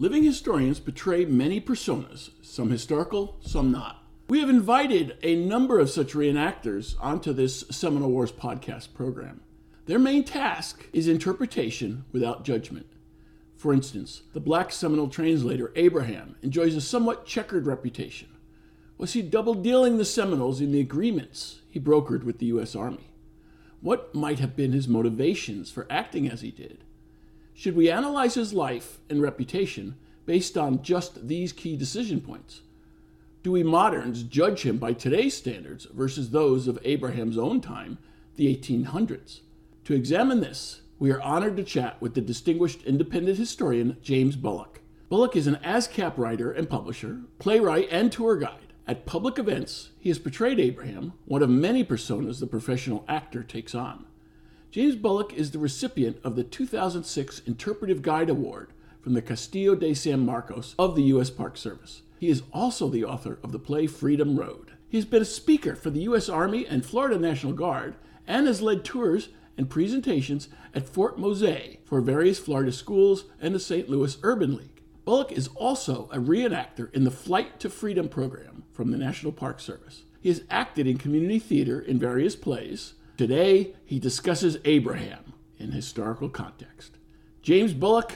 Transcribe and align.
Living 0.00 0.22
historians 0.22 0.78
portray 0.78 1.24
many 1.24 1.60
personas, 1.60 2.30
some 2.40 2.70
historical, 2.70 3.36
some 3.40 3.72
not. 3.72 4.04
We 4.28 4.38
have 4.38 4.48
invited 4.48 5.18
a 5.24 5.34
number 5.34 5.80
of 5.80 5.90
such 5.90 6.12
reenactors 6.12 6.94
onto 7.00 7.32
this 7.32 7.64
Seminole 7.72 8.12
Wars 8.12 8.30
podcast 8.30 8.94
program. 8.94 9.40
Their 9.86 9.98
main 9.98 10.22
task 10.22 10.86
is 10.92 11.08
interpretation 11.08 12.04
without 12.12 12.44
judgment. 12.44 12.86
For 13.56 13.72
instance, 13.72 14.22
the 14.34 14.40
black 14.40 14.70
Seminole 14.70 15.08
translator 15.08 15.72
Abraham 15.74 16.36
enjoys 16.42 16.76
a 16.76 16.80
somewhat 16.80 17.26
checkered 17.26 17.66
reputation. 17.66 18.28
Was 18.98 19.14
he 19.14 19.22
double 19.22 19.54
dealing 19.54 19.98
the 19.98 20.04
Seminoles 20.04 20.60
in 20.60 20.70
the 20.70 20.80
agreements 20.80 21.62
he 21.68 21.80
brokered 21.80 22.22
with 22.22 22.38
the 22.38 22.46
U.S. 22.46 22.76
Army? 22.76 23.10
What 23.80 24.14
might 24.14 24.38
have 24.38 24.54
been 24.54 24.70
his 24.70 24.86
motivations 24.86 25.72
for 25.72 25.88
acting 25.90 26.30
as 26.30 26.42
he 26.42 26.52
did? 26.52 26.84
Should 27.58 27.74
we 27.74 27.90
analyze 27.90 28.34
his 28.34 28.52
life 28.52 29.00
and 29.10 29.20
reputation 29.20 29.96
based 30.26 30.56
on 30.56 30.80
just 30.80 31.26
these 31.26 31.52
key 31.52 31.76
decision 31.76 32.20
points? 32.20 32.60
Do 33.42 33.50
we 33.50 33.64
moderns 33.64 34.22
judge 34.22 34.62
him 34.62 34.78
by 34.78 34.92
today's 34.92 35.36
standards 35.36 35.84
versus 35.86 36.30
those 36.30 36.68
of 36.68 36.78
Abraham's 36.84 37.36
own 37.36 37.60
time, 37.60 37.98
the 38.36 38.46
1800s? 38.54 39.40
To 39.86 39.94
examine 39.94 40.38
this, 40.38 40.82
we 41.00 41.10
are 41.10 41.20
honored 41.20 41.56
to 41.56 41.64
chat 41.64 42.00
with 42.00 42.14
the 42.14 42.20
distinguished 42.20 42.84
independent 42.84 43.38
historian 43.38 43.96
James 44.02 44.36
Bullock. 44.36 44.80
Bullock 45.08 45.34
is 45.34 45.48
an 45.48 45.58
ASCAP 45.64 46.16
writer 46.16 46.52
and 46.52 46.70
publisher, 46.70 47.22
playwright, 47.40 47.88
and 47.90 48.12
tour 48.12 48.36
guide. 48.36 48.72
At 48.86 49.04
public 49.04 49.36
events, 49.36 49.90
he 49.98 50.10
has 50.10 50.20
portrayed 50.20 50.60
Abraham, 50.60 51.14
one 51.24 51.42
of 51.42 51.50
many 51.50 51.84
personas 51.84 52.38
the 52.38 52.46
professional 52.46 53.04
actor 53.08 53.42
takes 53.42 53.74
on. 53.74 54.04
James 54.70 54.96
Bullock 54.96 55.32
is 55.32 55.50
the 55.50 55.58
recipient 55.58 56.18
of 56.22 56.36
the 56.36 56.44
2006 56.44 57.40
Interpretive 57.46 58.02
Guide 58.02 58.28
Award 58.28 58.68
from 59.00 59.14
the 59.14 59.22
Castillo 59.22 59.74
de 59.74 59.94
San 59.94 60.26
Marcos 60.26 60.74
of 60.78 60.94
the 60.94 61.04
U.S. 61.04 61.30
Park 61.30 61.56
Service. 61.56 62.02
He 62.20 62.28
is 62.28 62.42
also 62.52 62.90
the 62.90 63.04
author 63.04 63.38
of 63.42 63.52
the 63.52 63.58
play 63.58 63.86
Freedom 63.86 64.38
Road. 64.38 64.72
He 64.90 64.98
has 64.98 65.06
been 65.06 65.22
a 65.22 65.26
speaker 65.26 65.74
for 65.74 65.88
the 65.88 66.00
U.S. 66.00 66.28
Army 66.28 66.66
and 66.66 66.84
Florida 66.84 67.18
National 67.18 67.54
Guard 67.54 67.94
and 68.26 68.46
has 68.46 68.60
led 68.60 68.84
tours 68.84 69.30
and 69.56 69.70
presentations 69.70 70.48
at 70.74 70.86
Fort 70.86 71.18
Mose 71.18 71.78
for 71.86 72.02
various 72.02 72.38
Florida 72.38 72.70
schools 72.70 73.24
and 73.40 73.54
the 73.54 73.60
St. 73.60 73.88
Louis 73.88 74.18
Urban 74.22 74.54
League. 74.54 74.82
Bullock 75.06 75.32
is 75.32 75.48
also 75.54 76.10
a 76.12 76.18
reenactor 76.18 76.92
in 76.92 77.04
the 77.04 77.10
Flight 77.10 77.58
to 77.60 77.70
Freedom 77.70 78.06
program 78.06 78.64
from 78.74 78.90
the 78.90 78.98
National 78.98 79.32
Park 79.32 79.60
Service. 79.60 80.02
He 80.20 80.28
has 80.28 80.42
acted 80.50 80.86
in 80.86 80.98
community 80.98 81.38
theater 81.38 81.80
in 81.80 81.98
various 81.98 82.36
plays, 82.36 82.92
Today, 83.18 83.74
he 83.84 83.98
discusses 83.98 84.58
Abraham 84.64 85.32
in 85.58 85.72
historical 85.72 86.28
context. 86.28 86.98
James 87.42 87.74
Bullock, 87.74 88.12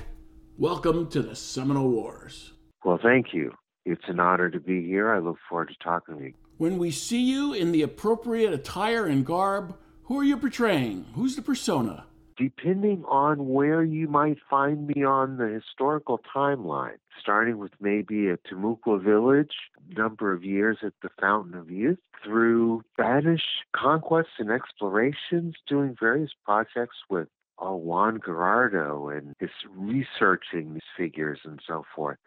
welcome 0.56 1.08
to 1.08 1.20
the 1.20 1.34
Seminole 1.34 1.90
Wars. 1.90 2.52
Well, 2.84 3.00
thank 3.02 3.34
you. 3.34 3.52
It's 3.84 4.04
an 4.06 4.20
honor 4.20 4.48
to 4.48 4.60
be 4.60 4.86
here. 4.86 5.12
I 5.12 5.18
look 5.18 5.38
forward 5.48 5.70
to 5.70 5.74
talking 5.82 6.18
to 6.18 6.24
you. 6.26 6.34
When 6.58 6.78
we 6.78 6.92
see 6.92 7.20
you 7.20 7.52
in 7.52 7.72
the 7.72 7.82
appropriate 7.82 8.52
attire 8.52 9.06
and 9.06 9.26
garb, 9.26 9.76
who 10.04 10.20
are 10.20 10.24
you 10.24 10.36
portraying? 10.36 11.06
Who's 11.16 11.34
the 11.34 11.42
persona? 11.42 12.04
depending 12.42 13.04
on 13.04 13.48
where 13.48 13.84
you 13.84 14.08
might 14.08 14.38
find 14.48 14.86
me 14.86 15.04
on 15.04 15.36
the 15.36 15.46
historical 15.46 16.20
timeline, 16.34 16.96
starting 17.20 17.58
with 17.58 17.72
maybe 17.80 18.28
a 18.28 18.36
Timucua 18.36 19.02
village, 19.02 19.54
number 19.96 20.32
of 20.32 20.44
years 20.44 20.78
at 20.82 20.92
the 21.02 21.08
Fountain 21.20 21.54
of 21.54 21.70
Youth, 21.70 21.98
through 22.24 22.82
Spanish 22.94 23.42
conquests 23.74 24.38
and 24.38 24.50
explorations, 24.50 25.54
doing 25.66 25.96
various 25.98 26.30
projects 26.44 26.96
with 27.10 27.28
uh, 27.64 27.70
Juan 27.70 28.18
Garrido 28.18 29.16
and 29.16 29.34
his 29.38 29.50
researching 29.74 30.74
these 30.74 30.82
figures 30.96 31.40
and 31.44 31.60
so 31.66 31.84
forth. 31.94 32.18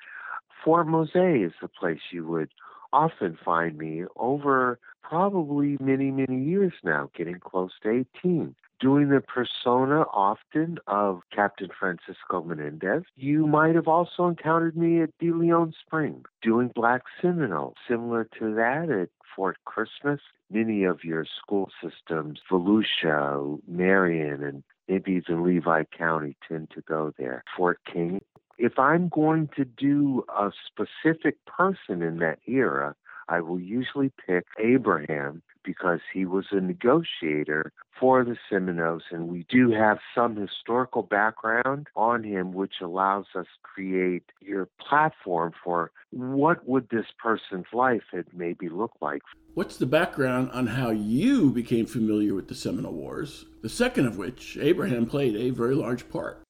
Fort 0.63 0.87
Mose 0.87 1.09
is 1.13 1.53
the 1.61 1.67
place 1.67 1.99
you 2.11 2.27
would 2.27 2.49
often 2.93 3.37
find 3.43 3.77
me 3.77 4.03
over 4.15 4.79
probably 5.03 5.77
many, 5.79 6.11
many 6.11 6.43
years 6.43 6.73
now, 6.83 7.09
getting 7.15 7.39
close 7.39 7.71
to 7.83 8.05
18 8.21 8.55
doing 8.79 9.09
the 9.09 9.21
persona 9.21 10.01
often 10.13 10.77
of 10.87 11.21
Captain 11.33 11.69
Francisco 11.77 12.43
Menendez. 12.43 13.03
You 13.15 13.47
might 13.47 13.75
have 13.75 13.87
also 13.87 14.27
encountered 14.27 14.75
me 14.77 15.01
at 15.01 15.11
De 15.19 15.31
Leon 15.31 15.73
Spring 15.85 16.25
doing 16.41 16.71
Black 16.73 17.03
Seminole, 17.21 17.75
similar 17.87 18.27
to 18.39 18.53
that 18.55 18.89
at 18.89 19.09
Fort 19.35 19.57
Christmas. 19.65 20.19
Many 20.51 20.83
of 20.83 21.03
your 21.03 21.25
school 21.25 21.69
systems, 21.81 22.39
Volusia, 22.49 23.59
Marion, 23.67 24.43
and 24.43 24.63
maybe 24.87 25.13
even 25.13 25.43
Levy 25.43 25.87
County 25.97 26.37
tend 26.47 26.69
to 26.75 26.81
go 26.81 27.13
there. 27.17 27.43
Fort 27.57 27.79
King. 27.91 28.21
If 28.57 28.79
I'm 28.79 29.09
going 29.09 29.49
to 29.57 29.65
do 29.65 30.23
a 30.29 30.51
specific 30.65 31.43
person 31.45 32.01
in 32.01 32.19
that 32.19 32.39
era, 32.47 32.95
I 33.27 33.41
will 33.41 33.59
usually 33.59 34.11
pick 34.25 34.45
Abraham 34.59 35.41
because 35.63 35.99
he 36.13 36.25
was 36.25 36.45
a 36.51 36.61
negotiator 36.61 37.71
for 37.99 38.23
the 38.23 38.37
Seminoles, 38.49 39.03
and 39.11 39.27
we 39.27 39.45
do 39.49 39.71
have 39.71 39.97
some 40.13 40.35
historical 40.35 41.01
background 41.01 41.87
on 41.95 42.23
him, 42.23 42.53
which 42.53 42.75
allows 42.81 43.25
us 43.35 43.45
to 43.45 43.61
create 43.63 44.23
your 44.41 44.67
platform 44.79 45.53
for 45.63 45.91
what 46.11 46.67
would 46.67 46.89
this 46.89 47.05
person's 47.17 47.65
life 47.73 48.03
had 48.11 48.25
maybe 48.33 48.69
looked 48.69 49.01
like. 49.01 49.21
What's 49.53 49.77
the 49.77 49.85
background 49.85 50.51
on 50.51 50.67
how 50.67 50.91
you 50.91 51.49
became 51.49 51.85
familiar 51.85 52.33
with 52.33 52.47
the 52.47 52.55
Seminole 52.55 52.93
Wars? 52.93 53.45
The 53.61 53.69
second 53.69 54.05
of 54.05 54.17
which 54.17 54.57
Abraham 54.57 55.05
played 55.05 55.35
a 55.35 55.49
very 55.49 55.75
large 55.75 56.09
part. 56.09 56.43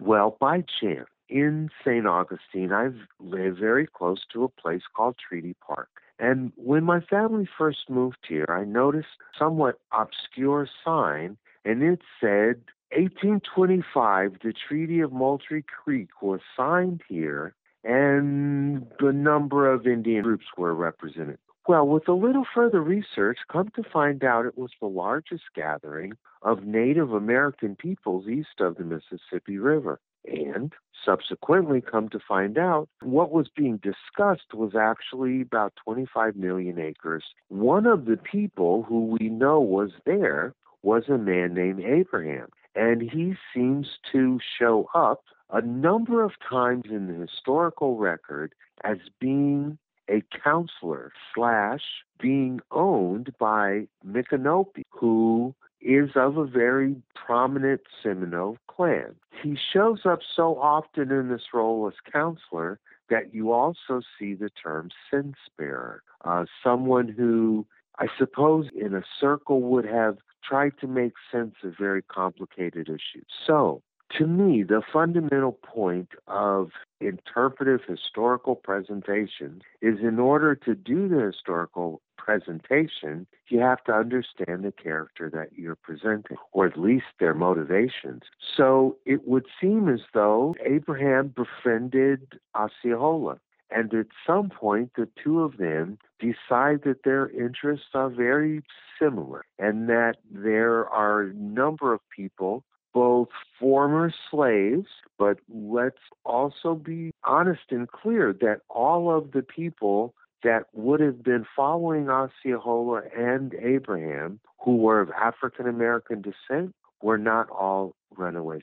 Well, 0.00 0.36
by 0.40 0.64
chance, 0.80 1.08
in 1.28 1.70
St. 1.84 2.06
Augustine, 2.06 2.72
I've 2.72 2.96
lived 3.20 3.58
very 3.58 3.86
close 3.86 4.20
to 4.32 4.44
a 4.44 4.48
place 4.48 4.82
called 4.94 5.16
Treaty 5.16 5.54
Park. 5.64 5.88
And 6.18 6.52
when 6.56 6.84
my 6.84 7.00
family 7.00 7.48
first 7.58 7.88
moved 7.88 8.26
here, 8.28 8.46
I 8.48 8.64
noticed 8.64 9.08
a 9.20 9.38
somewhat 9.38 9.78
obscure 9.92 10.68
sign, 10.84 11.36
and 11.64 11.82
it 11.82 12.00
said 12.20 12.62
1825, 12.90 14.38
the 14.42 14.52
Treaty 14.52 15.00
of 15.00 15.12
Moultrie 15.12 15.62
Creek 15.62 16.08
was 16.22 16.40
signed 16.56 17.02
here, 17.08 17.54
and 17.84 18.86
the 18.98 19.12
number 19.12 19.70
of 19.70 19.86
Indian 19.86 20.22
groups 20.22 20.46
were 20.56 20.74
represented. 20.74 21.38
Well, 21.68 21.86
with 21.86 22.08
a 22.08 22.14
little 22.14 22.46
further 22.54 22.82
research, 22.82 23.38
come 23.52 23.70
to 23.76 23.82
find 23.82 24.24
out 24.24 24.46
it 24.46 24.56
was 24.56 24.70
the 24.80 24.86
largest 24.86 25.44
gathering 25.54 26.14
of 26.40 26.64
Native 26.64 27.12
American 27.12 27.76
peoples 27.76 28.26
east 28.26 28.60
of 28.60 28.76
the 28.76 28.84
Mississippi 28.84 29.58
River. 29.58 30.00
And 30.24 30.72
subsequently 31.04 31.80
come 31.80 32.08
to 32.10 32.18
find 32.18 32.58
out 32.58 32.88
what 33.02 33.30
was 33.30 33.48
being 33.54 33.78
discussed 33.78 34.54
was 34.54 34.74
actually 34.74 35.42
about 35.42 35.74
25 35.84 36.36
million 36.36 36.78
acres. 36.78 37.24
One 37.48 37.86
of 37.86 38.04
the 38.04 38.16
people 38.16 38.82
who 38.82 39.16
we 39.20 39.28
know 39.28 39.60
was 39.60 39.90
there 40.04 40.54
was 40.82 41.04
a 41.08 41.18
man 41.18 41.54
named 41.54 41.80
Abraham, 41.80 42.48
and 42.74 43.02
he 43.02 43.34
seems 43.54 43.86
to 44.12 44.38
show 44.58 44.88
up 44.94 45.24
a 45.50 45.62
number 45.62 46.22
of 46.22 46.32
times 46.48 46.84
in 46.90 47.06
the 47.06 47.14
historical 47.14 47.96
record 47.96 48.54
as 48.84 48.98
being 49.20 49.78
a 50.10 50.22
counselor 50.42 51.12
slash 51.34 51.82
being 52.20 52.60
owned 52.70 53.32
by 53.38 53.86
Micanopy, 54.06 54.82
who 54.90 55.54
is 55.80 56.10
of 56.14 56.36
a 56.36 56.44
very 56.44 56.96
prominent 57.14 57.82
Seminole 58.02 58.58
clan. 58.66 59.14
He 59.42 59.56
shows 59.72 60.00
up 60.04 60.20
so 60.34 60.58
often 60.60 61.10
in 61.10 61.28
this 61.28 61.52
role 61.54 61.86
as 61.86 62.12
counselor 62.12 62.80
that 63.10 63.34
you 63.34 63.52
also 63.52 64.02
see 64.18 64.34
the 64.34 64.50
term 64.50 64.90
sense 65.10 65.36
bearer, 65.56 66.02
uh, 66.24 66.44
someone 66.62 67.08
who 67.08 67.66
I 67.98 68.06
suppose 68.16 68.66
in 68.74 68.94
a 68.94 69.02
circle 69.20 69.60
would 69.62 69.84
have 69.84 70.18
tried 70.44 70.78
to 70.80 70.86
make 70.86 71.14
sense 71.32 71.54
of 71.64 71.74
very 71.76 72.02
complicated 72.02 72.88
issues. 72.88 73.26
So, 73.46 73.82
to 74.16 74.26
me, 74.26 74.62
the 74.62 74.82
fundamental 74.92 75.52
point 75.52 76.10
of 76.26 76.70
interpretive 77.00 77.80
historical 77.86 78.54
presentation 78.54 79.62
is 79.82 79.98
in 80.00 80.18
order 80.18 80.54
to 80.54 80.74
do 80.74 81.08
the 81.08 81.20
historical 81.20 82.00
presentation, 82.18 83.26
you 83.48 83.60
have 83.60 83.82
to 83.84 83.92
understand 83.92 84.64
the 84.64 84.72
character 84.72 85.30
that 85.30 85.58
you're 85.58 85.76
presenting, 85.76 86.36
or 86.52 86.66
at 86.66 86.78
least 86.78 87.06
their 87.18 87.32
motivations. 87.32 88.24
So 88.56 88.98
it 89.06 89.26
would 89.26 89.46
seem 89.60 89.88
as 89.88 90.00
though 90.12 90.54
Abraham 90.66 91.28
befriended 91.28 92.38
Osceola. 92.54 93.38
And 93.70 93.92
at 93.94 94.06
some 94.26 94.48
point, 94.50 94.92
the 94.96 95.08
two 95.22 95.42
of 95.42 95.58
them 95.58 95.98
decide 96.18 96.82
that 96.84 97.02
their 97.04 97.30
interests 97.30 97.88
are 97.94 98.08
very 98.08 98.62
similar 98.98 99.44
and 99.58 99.88
that 99.88 100.16
there 100.30 100.88
are 100.88 101.22
a 101.22 101.34
number 101.34 101.92
of 101.92 102.00
people, 102.14 102.64
both 102.94 103.28
former 103.60 104.12
slaves, 104.30 104.88
but 105.18 105.38
let's 105.52 105.98
also 106.24 106.74
be 106.74 107.12
honest 107.24 107.70
and 107.70 107.90
clear 107.90 108.32
that 108.40 108.62
all 108.70 109.14
of 109.14 109.32
the 109.32 109.42
people 109.42 110.14
that 110.42 110.64
would 110.72 111.00
have 111.00 111.22
been 111.22 111.46
following 111.56 112.08
Osceola 112.08 113.02
and 113.16 113.54
Abraham, 113.54 114.40
who 114.64 114.76
were 114.76 115.00
of 115.00 115.10
African 115.10 115.66
American 115.66 116.22
descent, 116.22 116.74
were 117.02 117.18
not 117.18 117.48
all 117.50 117.94
runaways. 118.16 118.62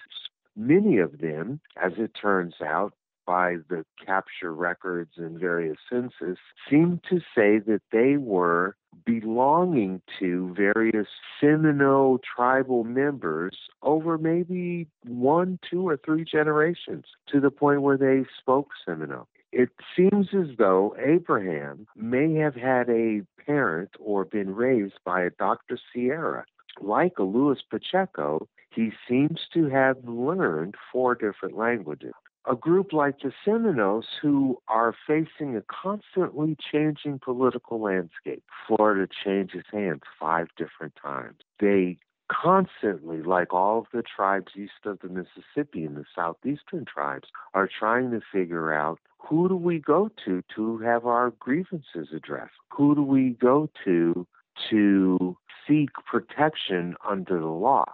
Many 0.55 0.99
of 0.99 1.19
them, 1.19 1.59
as 1.81 1.93
it 1.97 2.11
turns 2.19 2.55
out, 2.65 2.93
by 3.25 3.57
the 3.69 3.85
capture 4.05 4.53
records 4.53 5.11
and 5.17 5.39
various 5.39 5.77
census, 5.89 6.37
seem 6.69 7.01
to 7.09 7.19
say 7.35 7.59
that 7.59 7.81
they 7.91 8.17
were 8.17 8.75
belonging 9.05 10.01
to 10.19 10.53
various 10.55 11.07
Seminole 11.39 12.19
tribal 12.19 12.83
members 12.83 13.57
over 13.83 14.17
maybe 14.17 14.87
one, 15.05 15.59
two, 15.69 15.87
or 15.87 15.97
three 15.97 16.23
generations 16.23 17.05
to 17.27 17.39
the 17.39 17.51
point 17.51 17.81
where 17.81 17.97
they 17.97 18.25
spoke 18.39 18.69
Seminole. 18.85 19.27
It 19.51 19.69
seems 19.95 20.27
as 20.33 20.57
though 20.57 20.95
Abraham 20.99 21.87
may 21.95 22.33
have 22.35 22.55
had 22.55 22.89
a 22.89 23.21
parent 23.45 23.91
or 23.99 24.25
been 24.25 24.53
raised 24.53 24.99
by 25.05 25.21
a 25.21 25.29
Dr. 25.29 25.77
Sierra. 25.93 26.45
Like 26.81 27.19
a 27.19 27.23
Luis 27.23 27.59
Pacheco, 27.69 28.49
he 28.69 28.91
seems 29.07 29.39
to 29.53 29.69
have 29.69 29.97
learned 30.03 30.75
four 30.91 31.15
different 31.15 31.55
languages. 31.55 32.11
A 32.47 32.55
group 32.55 32.93
like 32.93 33.19
the 33.19 33.33
Seminoles, 33.43 34.05
who 34.21 34.61
are 34.67 34.93
facing 35.07 35.55
a 35.55 35.63
constantly 35.63 36.55
changing 36.71 37.19
political 37.19 37.81
landscape. 37.81 38.43
Florida 38.67 39.11
changes 39.23 39.63
hands 39.71 40.01
five 40.19 40.47
different 40.55 40.93
times. 41.01 41.37
They 41.59 41.97
constantly, 42.31 43.21
like 43.21 43.53
all 43.53 43.79
of 43.79 43.85
the 43.93 44.03
tribes 44.03 44.51
east 44.55 44.85
of 44.85 44.99
the 44.99 45.09
Mississippi 45.09 45.85
and 45.85 45.95
the 45.97 46.05
southeastern 46.15 46.85
tribes, 46.85 47.29
are 47.53 47.67
trying 47.67 48.11
to 48.11 48.21
figure 48.31 48.73
out 48.73 48.99
who 49.17 49.49
do 49.49 49.55
we 49.55 49.79
go 49.79 50.11
to 50.25 50.43
to 50.55 50.77
have 50.79 51.05
our 51.05 51.31
grievances 51.39 52.09
addressed? 52.13 52.53
Who 52.77 52.93
do 52.93 53.01
we 53.01 53.31
go 53.31 53.69
to 53.85 54.27
to 54.69 55.37
seek 55.67 55.89
protection 56.05 56.95
under 57.07 57.39
the 57.39 57.45
law? 57.45 57.85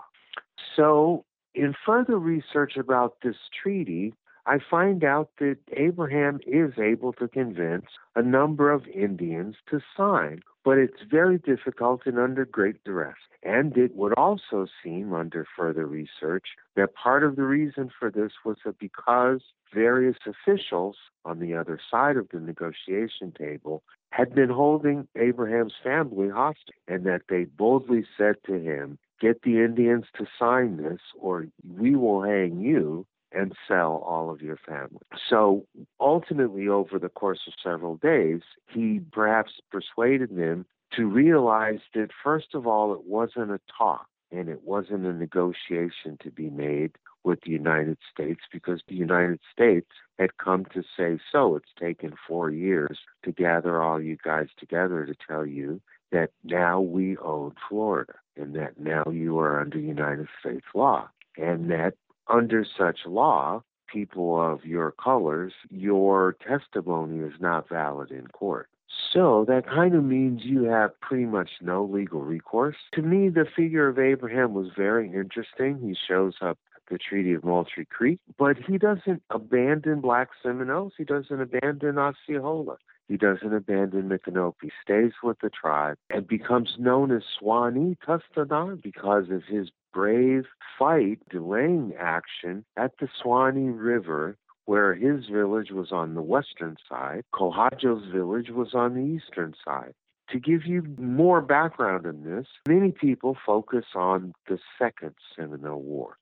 So, 0.75 1.25
in 1.53 1.73
further 1.85 2.17
research 2.17 2.77
about 2.77 3.17
this 3.23 3.35
treaty, 3.61 4.13
I 4.45 4.57
find 4.57 5.03
out 5.03 5.29
that 5.39 5.57
Abraham 5.73 6.39
is 6.47 6.73
able 6.79 7.13
to 7.13 7.27
convince 7.27 7.85
a 8.15 8.23
number 8.23 8.71
of 8.71 8.87
Indians 8.87 9.55
to 9.69 9.81
sign, 9.95 10.41
but 10.63 10.77
it's 10.77 11.03
very 11.09 11.37
difficult 11.37 12.01
and 12.05 12.17
under 12.17 12.45
great 12.45 12.83
duress. 12.83 13.17
And 13.43 13.77
it 13.77 13.95
would 13.95 14.13
also 14.13 14.67
seem, 14.83 15.13
under 15.13 15.45
further 15.57 15.85
research, 15.85 16.49
that 16.75 16.95
part 16.95 17.23
of 17.23 17.35
the 17.35 17.43
reason 17.43 17.91
for 17.97 18.09
this 18.09 18.31
was 18.43 18.57
that 18.65 18.79
because 18.79 19.41
various 19.73 20.17
officials 20.25 20.97
on 21.23 21.39
the 21.39 21.55
other 21.55 21.79
side 21.89 22.17
of 22.17 22.29
the 22.29 22.39
negotiation 22.39 23.31
table 23.31 23.83
had 24.11 24.35
been 24.35 24.49
holding 24.49 25.07
Abraham's 25.15 25.73
family 25.83 26.29
hostage, 26.29 26.75
and 26.87 27.05
that 27.05 27.23
they 27.29 27.45
boldly 27.45 28.05
said 28.17 28.35
to 28.45 28.59
him, 28.59 28.97
Get 29.19 29.43
the 29.43 29.63
Indians 29.63 30.05
to 30.17 30.25
sign 30.37 30.77
this, 30.77 30.99
or 31.19 31.47
we 31.77 31.95
will 31.95 32.23
hang 32.23 32.59
you 32.59 33.05
and 33.31 33.53
sell 33.67 34.03
all 34.05 34.29
of 34.29 34.41
your 34.41 34.57
family. 34.57 35.01
So 35.29 35.65
ultimately, 35.99 36.67
over 36.67 36.99
the 36.99 37.09
course 37.09 37.41
of 37.47 37.53
several 37.63 37.95
days, 37.97 38.41
he 38.67 38.99
perhaps 39.11 39.53
persuaded 39.71 40.35
them 40.35 40.65
to 40.95 41.05
realize 41.07 41.79
that, 41.93 42.09
first 42.23 42.53
of 42.53 42.67
all, 42.67 42.93
it 42.93 43.05
wasn't 43.05 43.51
a 43.51 43.59
talk 43.77 44.07
and 44.31 44.49
it 44.49 44.63
wasn't 44.63 45.05
a 45.05 45.13
negotiation 45.13 46.17
to 46.21 46.31
be 46.31 46.49
made 46.49 46.91
with 47.23 47.39
the 47.41 47.51
United 47.51 47.97
States 48.11 48.41
because 48.51 48.81
the 48.87 48.95
United 48.95 49.39
States 49.51 49.89
had 50.17 50.37
come 50.37 50.65
to 50.73 50.83
say 50.97 51.19
so. 51.31 51.55
It's 51.55 51.69
taken 51.79 52.13
four 52.27 52.49
years 52.49 52.99
to 53.23 53.31
gather 53.31 53.81
all 53.81 54.01
you 54.01 54.17
guys 54.23 54.47
together 54.57 55.05
to 55.05 55.15
tell 55.27 55.45
you 55.45 55.81
that 56.11 56.31
now 56.43 56.81
we 56.81 57.17
own 57.17 57.53
Florida 57.69 58.13
and 58.35 58.55
that 58.55 58.79
now 58.79 59.03
you 59.11 59.37
are 59.39 59.61
under 59.61 59.79
United 59.79 60.27
States 60.39 60.65
law 60.73 61.09
and 61.37 61.69
that 61.71 61.93
under 62.31 62.65
such 62.77 62.99
law, 63.05 63.63
people 63.91 64.41
of 64.41 64.65
your 64.65 64.91
colors, 64.91 65.53
your 65.69 66.35
testimony 66.47 67.19
is 67.19 67.33
not 67.39 67.67
valid 67.67 68.11
in 68.11 68.27
court. 68.27 68.69
So 69.13 69.45
that 69.47 69.65
kind 69.67 69.95
of 69.95 70.03
means 70.03 70.41
you 70.43 70.63
have 70.63 70.99
pretty 71.01 71.25
much 71.25 71.49
no 71.61 71.83
legal 71.83 72.21
recourse. 72.21 72.75
To 72.93 73.01
me, 73.01 73.29
the 73.29 73.45
figure 73.55 73.87
of 73.87 73.99
Abraham 73.99 74.53
was 74.53 74.67
very 74.75 75.11
interesting. 75.13 75.79
He 75.81 75.95
shows 76.07 76.35
up 76.41 76.57
at 76.75 76.81
the 76.89 76.97
Treaty 76.97 77.33
of 77.33 77.43
Moultrie 77.43 77.85
Creek, 77.85 78.19
but 78.37 78.57
he 78.57 78.77
doesn't 78.77 79.23
abandon 79.29 80.01
Black 80.01 80.29
Seminoles. 80.41 80.93
He 80.97 81.03
doesn't 81.03 81.41
abandon 81.41 81.97
Osceola. 81.97 82.77
He 83.11 83.17
doesn't 83.17 83.53
abandon 83.53 84.07
Micanopy. 84.07 84.71
Stays 84.81 85.11
with 85.21 85.37
the 85.41 85.49
tribe 85.49 85.97
and 86.09 86.25
becomes 86.25 86.77
known 86.79 87.11
as 87.11 87.23
Swanee 87.37 87.97
Tustanon 88.07 88.81
because 88.81 89.29
of 89.29 89.43
his 89.43 89.69
brave 89.91 90.45
fight 90.79 91.19
delaying 91.29 91.93
action 91.99 92.63
at 92.77 92.93
the 92.99 93.09
Suwannee 93.21 93.67
River 93.67 94.37
where 94.63 94.93
his 94.93 95.25
village 95.25 95.71
was 95.71 95.91
on 95.91 96.13
the 96.13 96.21
western 96.21 96.77
side, 96.87 97.25
Cohajo's 97.33 98.09
village 98.09 98.49
was 98.49 98.73
on 98.73 98.93
the 98.93 99.01
eastern 99.01 99.55
side. 99.65 99.93
To 100.29 100.39
give 100.39 100.65
you 100.65 100.81
more 100.97 101.41
background 101.41 102.05
on 102.05 102.23
this, 102.23 102.47
many 102.65 102.93
people 102.93 103.35
focus 103.45 103.87
on 103.93 104.31
the 104.47 104.57
Second 104.79 105.15
Seminole 105.35 105.81
War. 105.81 106.17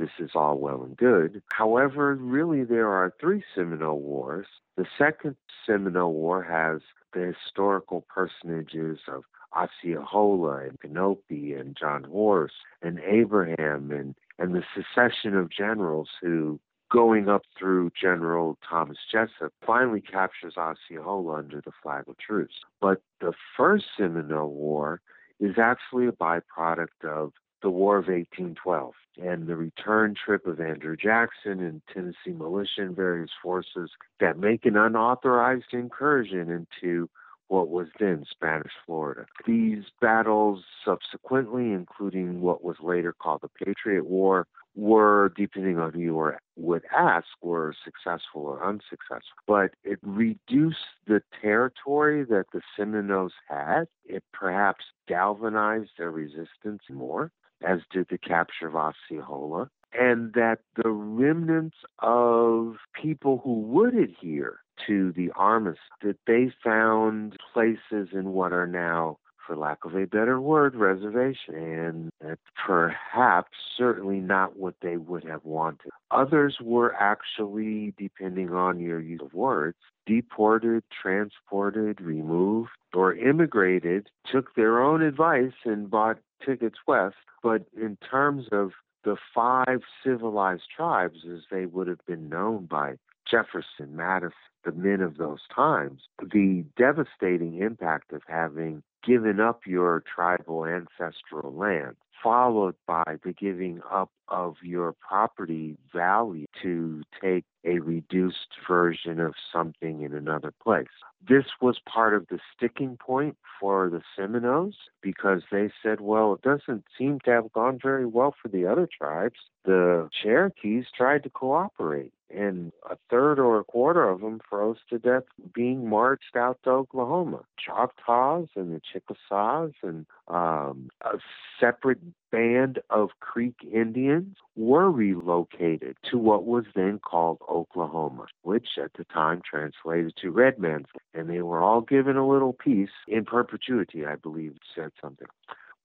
This 0.00 0.08
is 0.18 0.30
all 0.34 0.58
well 0.58 0.82
and 0.82 0.96
good. 0.96 1.42
However, 1.52 2.14
really, 2.14 2.64
there 2.64 2.88
are 2.88 3.12
three 3.20 3.44
Seminole 3.54 4.00
Wars. 4.00 4.46
The 4.78 4.86
Second 4.96 5.36
Seminole 5.66 6.14
War 6.14 6.42
has 6.42 6.80
the 7.12 7.34
historical 7.34 8.06
personages 8.08 9.00
of 9.06 9.24
Osceola 9.54 10.64
and 10.64 10.80
Micanopy 10.80 11.60
and 11.60 11.76
John 11.78 12.04
Horse 12.04 12.54
and 12.80 12.98
Abraham 13.00 13.90
and, 13.90 14.14
and 14.38 14.54
the 14.54 14.64
succession 14.74 15.36
of 15.36 15.50
generals 15.50 16.08
who, 16.22 16.58
going 16.90 17.28
up 17.28 17.42
through 17.58 17.92
General 18.00 18.56
Thomas 18.66 18.96
Jesup, 19.12 19.50
finally 19.66 20.00
captures 20.00 20.54
Osceola 20.56 21.34
under 21.34 21.60
the 21.60 21.72
flag 21.82 22.08
of 22.08 22.16
truce. 22.16 22.64
But 22.80 23.02
the 23.20 23.34
first 23.54 23.84
Seminole 23.98 24.54
War 24.54 25.02
is 25.40 25.58
actually 25.58 26.06
a 26.06 26.12
byproduct 26.12 27.04
of 27.04 27.34
the 27.62 27.70
War 27.70 27.98
of 27.98 28.06
1812 28.08 28.94
and 29.22 29.46
the 29.46 29.56
return 29.56 30.14
trip 30.14 30.46
of 30.46 30.60
Andrew 30.60 30.96
Jackson 30.96 31.60
and 31.60 31.82
Tennessee 31.92 32.36
militia 32.36 32.82
and 32.82 32.96
various 32.96 33.30
forces 33.42 33.90
that 34.18 34.38
make 34.38 34.64
an 34.64 34.76
unauthorized 34.76 35.72
incursion 35.72 36.50
into 36.50 37.08
what 37.48 37.68
was 37.68 37.88
then 37.98 38.24
Spanish 38.30 38.72
Florida. 38.86 39.26
These 39.44 39.84
battles 40.00 40.62
subsequently, 40.84 41.72
including 41.72 42.40
what 42.40 42.62
was 42.62 42.76
later 42.80 43.12
called 43.12 43.40
the 43.42 43.64
Patriot 43.64 44.06
War, 44.06 44.46
were, 44.76 45.32
depending 45.36 45.78
on 45.80 45.92
who 45.92 45.98
you 45.98 46.14
were, 46.14 46.38
would 46.56 46.84
ask, 46.96 47.26
were 47.42 47.74
successful 47.84 48.42
or 48.42 48.64
unsuccessful. 48.64 49.36
But 49.48 49.72
it 49.82 49.98
reduced 50.02 50.78
the 51.08 51.22
territory 51.42 52.24
that 52.24 52.46
the 52.52 52.60
Seminoles 52.76 53.32
had. 53.48 53.86
It 54.04 54.22
perhaps 54.32 54.84
galvanized 55.08 55.90
their 55.98 56.12
resistance 56.12 56.82
more, 56.88 57.32
as 57.64 57.80
did 57.90 58.06
the 58.10 58.18
capture 58.18 58.66
of 58.66 58.76
Osceola. 58.76 59.70
And 59.92 60.32
that 60.34 60.60
the 60.76 60.90
remnants 60.90 61.78
of 61.98 62.76
people 62.94 63.40
who 63.42 63.60
would 63.60 63.94
adhere 63.94 64.60
to 64.86 65.12
the 65.12 65.30
armistice 65.34 65.80
that 66.02 66.18
they 66.26 66.52
found 66.62 67.36
places 67.52 68.08
in 68.12 68.32
what 68.32 68.52
are 68.52 68.68
now 68.68 69.18
for 69.46 69.56
lack 69.56 69.84
of 69.84 69.96
a 69.96 70.06
better 70.06 70.40
word, 70.40 70.76
reservation, 70.76 72.10
and 72.20 72.36
perhaps 72.66 73.50
certainly 73.76 74.20
not 74.20 74.56
what 74.56 74.74
they 74.80 74.96
would 74.96 75.24
have 75.24 75.44
wanted. 75.44 75.90
Others 76.10 76.58
were 76.62 76.94
actually, 76.94 77.92
depending 77.98 78.52
on 78.52 78.78
your 78.78 79.00
use 79.00 79.20
of 79.22 79.34
words, 79.34 79.76
deported, 80.06 80.84
transported, 81.02 82.00
removed, 82.00 82.70
or 82.94 83.14
immigrated, 83.14 84.08
took 84.30 84.54
their 84.54 84.80
own 84.80 85.02
advice 85.02 85.52
and 85.64 85.90
bought 85.90 86.18
tickets 86.44 86.78
west. 86.86 87.16
But 87.42 87.64
in 87.76 87.96
terms 87.96 88.46
of 88.52 88.72
the 89.04 89.16
five 89.34 89.80
civilized 90.04 90.64
tribes, 90.74 91.20
as 91.30 91.40
they 91.50 91.66
would 91.66 91.88
have 91.88 92.04
been 92.06 92.28
known 92.28 92.66
by 92.66 92.94
Jefferson, 93.30 93.96
Madison, 93.96 94.32
the 94.64 94.72
men 94.72 95.00
of 95.00 95.16
those 95.16 95.40
times, 95.54 96.02
the 96.20 96.64
devastating 96.76 97.58
impact 97.58 98.12
of 98.12 98.22
having 98.28 98.82
given 99.02 99.40
up 99.40 99.66
your 99.66 100.02
tribal 100.14 100.66
ancestral 100.66 101.54
land 101.54 101.96
followed 102.22 102.74
by 102.86 103.16
the 103.24 103.32
giving 103.32 103.80
up 103.90 104.10
of 104.28 104.56
your 104.62 104.92
property 104.92 105.76
value 105.92 106.46
to 106.62 107.02
take 107.20 107.44
a 107.64 107.78
reduced 107.78 108.48
version 108.68 109.20
of 109.20 109.34
something 109.52 110.02
in 110.02 110.14
another 110.14 110.52
place. 110.62 110.86
This 111.30 111.44
was 111.60 111.78
part 111.88 112.12
of 112.14 112.26
the 112.26 112.40
sticking 112.56 112.96
point 112.96 113.36
for 113.60 113.88
the 113.88 114.02
Seminoles 114.16 114.74
because 115.00 115.42
they 115.52 115.70
said, 115.80 116.00
well, 116.00 116.34
it 116.34 116.42
doesn't 116.42 116.82
seem 116.98 117.20
to 117.20 117.30
have 117.30 117.52
gone 117.52 117.78
very 117.80 118.04
well 118.04 118.34
for 118.42 118.48
the 118.48 118.66
other 118.66 118.88
tribes. 119.00 119.38
The 119.64 120.08
Cherokees 120.20 120.86
tried 120.92 121.22
to 121.22 121.30
cooperate 121.30 122.12
and 122.34 122.72
a 122.88 122.96
third 123.08 123.38
or 123.38 123.58
a 123.58 123.64
quarter 123.64 124.08
of 124.08 124.20
them 124.20 124.40
froze 124.48 124.78
to 124.88 124.98
death 124.98 125.24
being 125.54 125.88
marched 125.88 126.36
out 126.36 126.58
to 126.64 126.70
Oklahoma. 126.70 127.44
Choctaws 127.58 128.48
and 128.56 128.74
the 128.74 128.80
Chickasaws 128.80 129.72
and 129.82 130.06
um, 130.28 130.90
a 131.02 131.18
separate 131.58 132.00
band 132.30 132.80
of 132.90 133.10
Creek 133.20 133.56
Indians 133.72 134.36
were 134.56 134.90
relocated 134.90 135.96
to 136.10 136.18
what 136.18 136.44
was 136.44 136.64
then 136.74 136.98
called 136.98 137.38
Oklahoma, 137.48 138.26
which 138.42 138.78
at 138.82 138.92
the 138.94 139.04
time 139.04 139.42
translated 139.48 140.14
to 140.16 140.30
Red 140.30 140.58
Man's. 140.58 140.86
And 141.14 141.28
they 141.28 141.42
were 141.42 141.62
all 141.62 141.80
given 141.80 142.16
a 142.16 142.28
little 142.28 142.52
piece 142.52 142.90
in 143.08 143.24
perpetuity, 143.24 144.06
I 144.06 144.16
believe 144.16 144.56
said 144.74 144.92
something. 145.00 145.28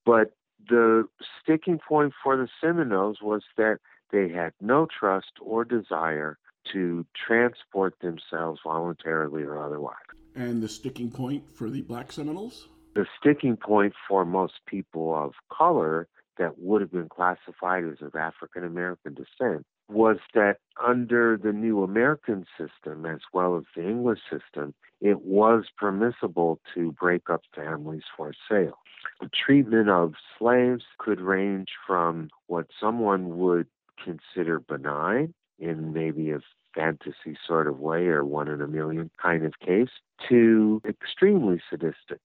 But 0.06 0.34
the 0.70 1.08
sticking 1.42 1.80
point 1.80 2.14
for 2.24 2.38
the 2.38 2.48
Seminoles 2.62 3.20
was 3.22 3.44
that 3.58 3.80
they 4.12 4.30
had 4.30 4.54
no 4.62 4.88
trust 4.88 5.32
or 5.42 5.66
desire 5.66 6.38
to 6.74 7.06
transport 7.28 7.96
themselves 8.02 8.60
voluntarily 8.64 9.44
or 9.44 9.62
otherwise. 9.64 9.96
And 10.36 10.62
the 10.62 10.68
sticking 10.68 11.12
point 11.12 11.44
for 11.54 11.70
the 11.70 11.82
Black 11.82 12.12
Seminoles? 12.12 12.68
The 12.96 13.06
sticking 13.20 13.58
point 13.58 13.94
for 14.08 14.26
most 14.26 14.54
people 14.68 15.16
of 15.16 15.34
color 15.52 16.08
that 16.38 16.60
would 16.60 16.82
have 16.82 16.92
been 16.92 17.10
classified 17.10 17.86
as 17.86 18.02
of 18.02 18.16
African 18.16 18.64
American 18.64 19.14
descent 19.14 19.66
was 19.88 20.18
that 20.34 20.58
under 20.84 21.38
the 21.38 21.54
new 21.54 21.84
American 21.84 22.46
system, 22.58 23.06
as 23.06 23.20
well 23.34 23.58
as 23.58 23.64
the 23.76 23.88
English 23.88 24.20
system, 24.30 24.74
it 25.00 25.22
was 25.22 25.66
permissible 25.78 26.60
to 26.74 26.92
break 26.94 27.30
up 27.30 27.42
families 27.56 28.04
for 28.18 28.34
sale. 28.50 28.80
The 29.22 29.30
treatment 29.30 29.90
of 29.90 30.14
slaves 30.40 30.84
could 30.98 31.22
range 31.22 31.70
from 31.86 32.30
what 32.48 32.68
someone 32.80 33.38
would 33.38 33.68
consider 34.04 34.60
benign 34.60 35.34
in 35.60 35.94
maybe 35.94 36.32
a 36.32 36.40
fantasy 36.74 37.38
sort 37.48 37.68
of 37.68 37.80
way 37.80 38.08
or 38.08 38.26
one 38.26 38.50
in 38.50 38.62
a 38.62 38.68
million 38.68 39.10
kind 39.22 39.46
of 39.46 39.54
case 39.60 39.90
to 40.28 40.82
extremely 40.88 41.62
sadistic. 41.70 42.20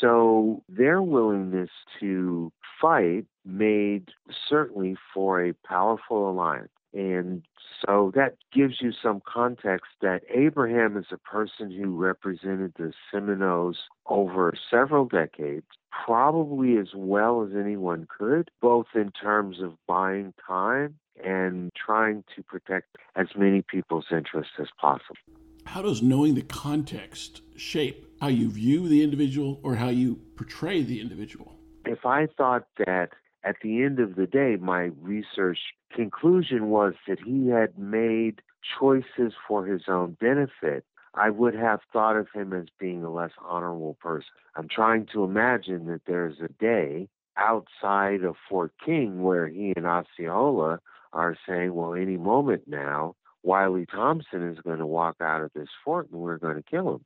So 0.00 0.62
their 0.68 1.02
willingness 1.02 1.70
to 2.00 2.52
fight 2.80 3.26
made 3.44 4.10
certainly 4.48 4.96
for 5.12 5.44
a 5.44 5.54
powerful 5.66 6.30
alliance. 6.30 6.70
And 6.94 7.42
so 7.84 8.12
that 8.14 8.36
gives 8.52 8.80
you 8.80 8.92
some 8.92 9.20
context 9.26 9.90
that 10.00 10.22
Abraham 10.34 10.96
is 10.96 11.06
a 11.12 11.18
person 11.18 11.70
who 11.70 11.94
represented 11.94 12.72
the 12.78 12.92
Seminoles 13.12 13.78
over 14.06 14.54
several 14.70 15.04
decades, 15.04 15.66
probably 15.90 16.78
as 16.78 16.88
well 16.94 17.42
as 17.42 17.50
anyone 17.54 18.06
could, 18.08 18.50
both 18.62 18.86
in 18.94 19.10
terms 19.10 19.60
of 19.60 19.74
buying 19.86 20.32
time 20.46 20.94
and 21.24 21.70
trying 21.74 22.24
to 22.36 22.42
protect 22.42 22.96
as 23.16 23.28
many 23.36 23.62
people's 23.62 24.06
interests 24.10 24.54
as 24.58 24.68
possible. 24.80 25.16
How 25.64 25.82
does 25.82 26.02
knowing 26.02 26.34
the 26.34 26.42
context 26.42 27.42
shape 27.56 28.06
how 28.20 28.28
you 28.28 28.50
view 28.50 28.88
the 28.88 29.02
individual 29.02 29.60
or 29.62 29.76
how 29.76 29.88
you 29.88 30.20
portray 30.36 30.82
the 30.82 31.00
individual? 31.00 31.58
If 31.84 32.06
I 32.06 32.26
thought 32.36 32.66
that 32.78 33.10
at 33.44 33.56
the 33.62 33.82
end 33.82 34.00
of 34.00 34.16
the 34.16 34.26
day, 34.26 34.56
my 34.60 34.90
research 35.00 35.58
conclusion 35.94 36.68
was 36.68 36.94
that 37.06 37.18
he 37.20 37.48
had 37.48 37.78
made 37.78 38.42
choices 38.78 39.32
for 39.46 39.66
his 39.66 39.82
own 39.88 40.16
benefit, 40.20 40.84
I 41.14 41.30
would 41.30 41.54
have 41.54 41.80
thought 41.92 42.16
of 42.16 42.28
him 42.34 42.52
as 42.52 42.66
being 42.78 43.04
a 43.04 43.12
less 43.12 43.32
honorable 43.44 43.94
person. 44.00 44.30
I'm 44.56 44.68
trying 44.68 45.06
to 45.12 45.24
imagine 45.24 45.86
that 45.86 46.02
there's 46.06 46.40
a 46.40 46.48
day 46.48 47.08
outside 47.36 48.24
of 48.24 48.36
Fort 48.48 48.72
King 48.84 49.22
where 49.22 49.48
he 49.48 49.72
and 49.76 49.86
Osceola 49.86 50.80
are 51.12 51.36
saying, 51.46 51.74
well, 51.74 51.94
any 51.94 52.16
moment 52.16 52.62
now, 52.66 53.14
Wiley 53.42 53.86
Thompson 53.86 54.48
is 54.48 54.58
going 54.60 54.78
to 54.78 54.86
walk 54.86 55.16
out 55.20 55.42
of 55.42 55.52
this 55.54 55.68
fort 55.84 56.10
and 56.10 56.20
we're 56.20 56.38
going 56.38 56.56
to 56.56 56.62
kill 56.62 56.94
him. 56.94 57.04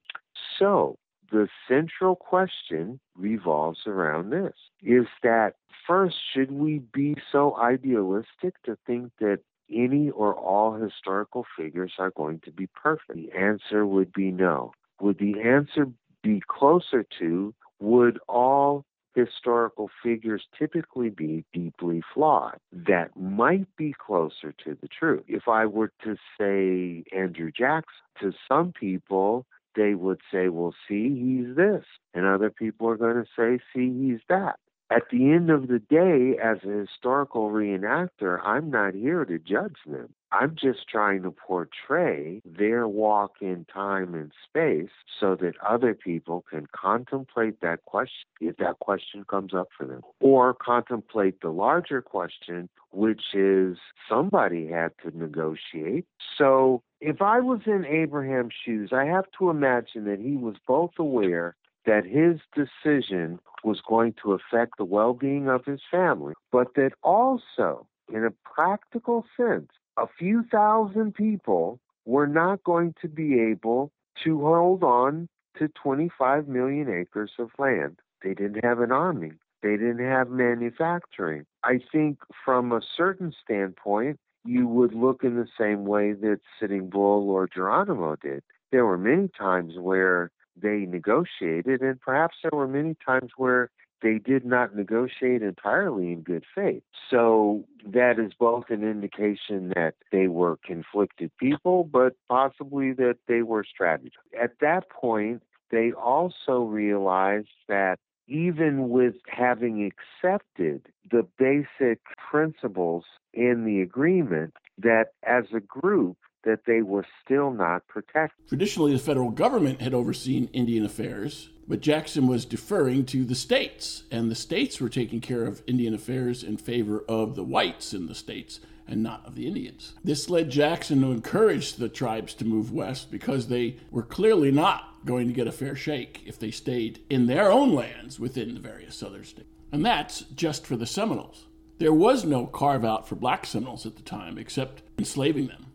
So 0.58 0.98
the 1.30 1.48
central 1.68 2.16
question 2.16 3.00
revolves 3.16 3.80
around 3.86 4.30
this 4.30 4.54
is 4.82 5.06
that 5.22 5.54
first, 5.86 6.16
should 6.32 6.52
we 6.52 6.80
be 6.92 7.16
so 7.30 7.56
idealistic 7.56 8.54
to 8.64 8.76
think 8.86 9.12
that 9.20 9.40
any 9.70 10.10
or 10.10 10.34
all 10.34 10.74
historical 10.74 11.46
figures 11.56 11.92
are 11.98 12.10
going 12.10 12.40
to 12.44 12.50
be 12.50 12.66
perfect? 12.66 13.14
The 13.14 13.32
answer 13.32 13.86
would 13.86 14.12
be 14.12 14.30
no. 14.30 14.72
Would 15.00 15.18
the 15.18 15.40
answer 15.40 15.86
be 16.22 16.42
closer 16.46 17.04
to 17.18 17.54
would 17.80 18.18
all 18.28 18.84
historical 19.14 19.90
figures 20.02 20.44
typically 20.58 21.10
be 21.10 21.44
deeply 21.52 22.02
flawed. 22.14 22.58
That 22.72 23.16
might 23.16 23.68
be 23.76 23.94
closer 23.98 24.52
to 24.64 24.76
the 24.80 24.88
truth. 24.88 25.24
If 25.28 25.48
I 25.48 25.66
were 25.66 25.92
to 26.04 26.16
say 26.38 27.04
Andrew 27.16 27.50
Jackson, 27.50 27.92
to 28.20 28.32
some 28.48 28.72
people, 28.72 29.46
they 29.74 29.94
would 29.94 30.20
say, 30.32 30.48
well, 30.48 30.74
see, 30.88 31.08
he's 31.08 31.56
this. 31.56 31.84
And 32.14 32.26
other 32.26 32.50
people 32.50 32.88
are 32.88 32.96
going 32.96 33.16
to 33.16 33.26
say, 33.36 33.62
see, 33.74 33.90
he's 33.90 34.20
that. 34.28 34.56
At 34.94 35.08
the 35.10 35.30
end 35.30 35.48
of 35.48 35.68
the 35.68 35.78
day, 35.78 36.36
as 36.42 36.58
a 36.64 36.80
historical 36.80 37.48
reenactor, 37.48 38.38
I'm 38.44 38.70
not 38.70 38.92
here 38.92 39.24
to 39.24 39.38
judge 39.38 39.78
them. 39.86 40.12
I'm 40.32 40.54
just 40.54 40.86
trying 40.86 41.22
to 41.22 41.30
portray 41.30 42.42
their 42.44 42.86
walk 42.86 43.36
in 43.40 43.64
time 43.72 44.14
and 44.14 44.32
space 44.44 44.90
so 45.18 45.34
that 45.36 45.54
other 45.66 45.94
people 45.94 46.44
can 46.50 46.66
contemplate 46.72 47.62
that 47.62 47.86
question 47.86 48.28
if 48.40 48.58
that 48.58 48.80
question 48.80 49.24
comes 49.24 49.54
up 49.54 49.68
for 49.76 49.86
them, 49.86 50.02
or 50.20 50.52
contemplate 50.52 51.40
the 51.40 51.50
larger 51.50 52.02
question, 52.02 52.68
which 52.90 53.34
is 53.34 53.78
somebody 54.06 54.68
had 54.68 54.92
to 55.02 55.16
negotiate. 55.16 56.04
So 56.36 56.82
if 57.00 57.22
I 57.22 57.40
was 57.40 57.60
in 57.64 57.86
Abraham's 57.86 58.54
shoes, 58.62 58.90
I 58.92 59.06
have 59.06 59.24
to 59.38 59.48
imagine 59.48 60.04
that 60.04 60.20
he 60.20 60.36
was 60.36 60.56
both 60.66 60.92
aware 60.98 61.56
that 61.86 62.04
his 62.04 62.40
decision 62.54 63.38
was 63.64 63.80
going 63.86 64.14
to 64.22 64.32
affect 64.32 64.78
the 64.78 64.84
well 64.84 65.14
being 65.14 65.48
of 65.48 65.64
his 65.64 65.80
family, 65.90 66.34
but 66.50 66.74
that 66.74 66.92
also, 67.02 67.86
in 68.12 68.24
a 68.24 68.30
practical 68.44 69.24
sense, 69.36 69.70
a 69.96 70.06
few 70.18 70.44
thousand 70.50 71.14
people 71.14 71.78
were 72.04 72.26
not 72.26 72.64
going 72.64 72.94
to 73.00 73.08
be 73.08 73.40
able 73.40 73.90
to 74.24 74.40
hold 74.40 74.82
on 74.82 75.28
to 75.58 75.68
25 75.68 76.48
million 76.48 76.88
acres 76.88 77.32
of 77.38 77.50
land. 77.58 77.98
They 78.22 78.34
didn't 78.34 78.64
have 78.64 78.80
an 78.80 78.92
army. 78.92 79.32
They 79.62 79.76
didn't 79.76 80.04
have 80.04 80.28
manufacturing. 80.28 81.46
I 81.62 81.80
think 81.92 82.18
from 82.44 82.72
a 82.72 82.80
certain 82.96 83.32
standpoint, 83.44 84.18
you 84.44 84.66
would 84.66 84.92
look 84.92 85.22
in 85.22 85.36
the 85.36 85.46
same 85.58 85.84
way 85.84 86.12
that 86.12 86.40
Sitting 86.58 86.88
Bull 86.88 87.30
or 87.30 87.46
Geronimo 87.46 88.16
did. 88.16 88.42
There 88.72 88.86
were 88.86 88.98
many 88.98 89.28
times 89.28 89.74
where 89.78 90.32
they 90.60 90.86
negotiated, 90.86 91.80
and 91.80 92.00
perhaps 92.00 92.36
there 92.42 92.56
were 92.56 92.68
many 92.68 92.96
times 93.04 93.30
where 93.36 93.70
they 94.02 94.18
did 94.18 94.44
not 94.44 94.74
negotiate 94.74 95.42
entirely 95.42 96.12
in 96.12 96.22
good 96.22 96.44
faith. 96.54 96.82
So 97.10 97.64
that 97.86 98.18
is 98.18 98.32
both 98.38 98.64
an 98.68 98.82
indication 98.82 99.72
that 99.76 99.94
they 100.10 100.26
were 100.26 100.58
conflicted 100.64 101.30
people, 101.38 101.84
but 101.84 102.14
possibly 102.28 102.92
that 102.94 103.18
they 103.28 103.42
were 103.42 103.64
strategists. 103.64 104.18
At 104.40 104.58
that 104.60 104.90
point, 104.90 105.42
they 105.70 105.92
also 105.92 106.62
realized 106.62 107.48
that 107.68 107.98
even 108.26 108.88
with 108.88 109.14
having 109.28 109.90
accepted 109.90 110.88
the 111.10 111.26
basic 111.38 112.00
principles 112.30 113.04
in 113.32 113.64
the 113.64 113.80
agreement, 113.80 114.54
that 114.78 115.12
as 115.22 115.44
a 115.54 115.60
group, 115.60 116.16
that 116.44 116.64
they 116.66 116.82
were 116.82 117.06
still 117.24 117.50
not 117.50 117.86
protected. 117.88 118.48
Traditionally, 118.48 118.92
the 118.92 118.98
federal 118.98 119.30
government 119.30 119.80
had 119.80 119.94
overseen 119.94 120.48
Indian 120.52 120.84
affairs, 120.84 121.50
but 121.68 121.80
Jackson 121.80 122.26
was 122.26 122.44
deferring 122.44 123.06
to 123.06 123.24
the 123.24 123.34
states, 123.34 124.04
and 124.10 124.30
the 124.30 124.34
states 124.34 124.80
were 124.80 124.88
taking 124.88 125.20
care 125.20 125.44
of 125.44 125.62
Indian 125.66 125.94
affairs 125.94 126.42
in 126.42 126.56
favor 126.56 127.04
of 127.08 127.34
the 127.34 127.44
whites 127.44 127.94
in 127.94 128.06
the 128.06 128.14
states 128.14 128.60
and 128.86 129.02
not 129.02 129.24
of 129.24 129.34
the 129.36 129.46
Indians. 129.46 129.94
This 130.02 130.28
led 130.28 130.50
Jackson 130.50 131.00
to 131.02 131.12
encourage 131.12 131.74
the 131.74 131.88
tribes 131.88 132.34
to 132.34 132.44
move 132.44 132.72
west 132.72 133.10
because 133.10 133.46
they 133.46 133.76
were 133.90 134.02
clearly 134.02 134.50
not 134.50 135.04
going 135.04 135.28
to 135.28 135.32
get 135.32 135.46
a 135.46 135.52
fair 135.52 135.76
shake 135.76 136.22
if 136.26 136.38
they 136.38 136.50
stayed 136.50 137.00
in 137.08 137.26
their 137.26 137.50
own 137.50 137.74
lands 137.74 138.18
within 138.18 138.54
the 138.54 138.60
various 138.60 138.96
southern 138.96 139.24
states. 139.24 139.48
And 139.70 139.84
that's 139.84 140.20
just 140.34 140.66
for 140.66 140.76
the 140.76 140.86
Seminoles. 140.86 141.46
There 141.78 141.92
was 141.92 142.24
no 142.24 142.46
carve 142.46 142.84
out 142.84 143.08
for 143.08 143.14
black 143.14 143.46
Seminoles 143.46 143.86
at 143.86 143.96
the 143.96 144.02
time 144.02 144.36
except 144.36 144.82
enslaving 144.98 145.46
them 145.46 145.71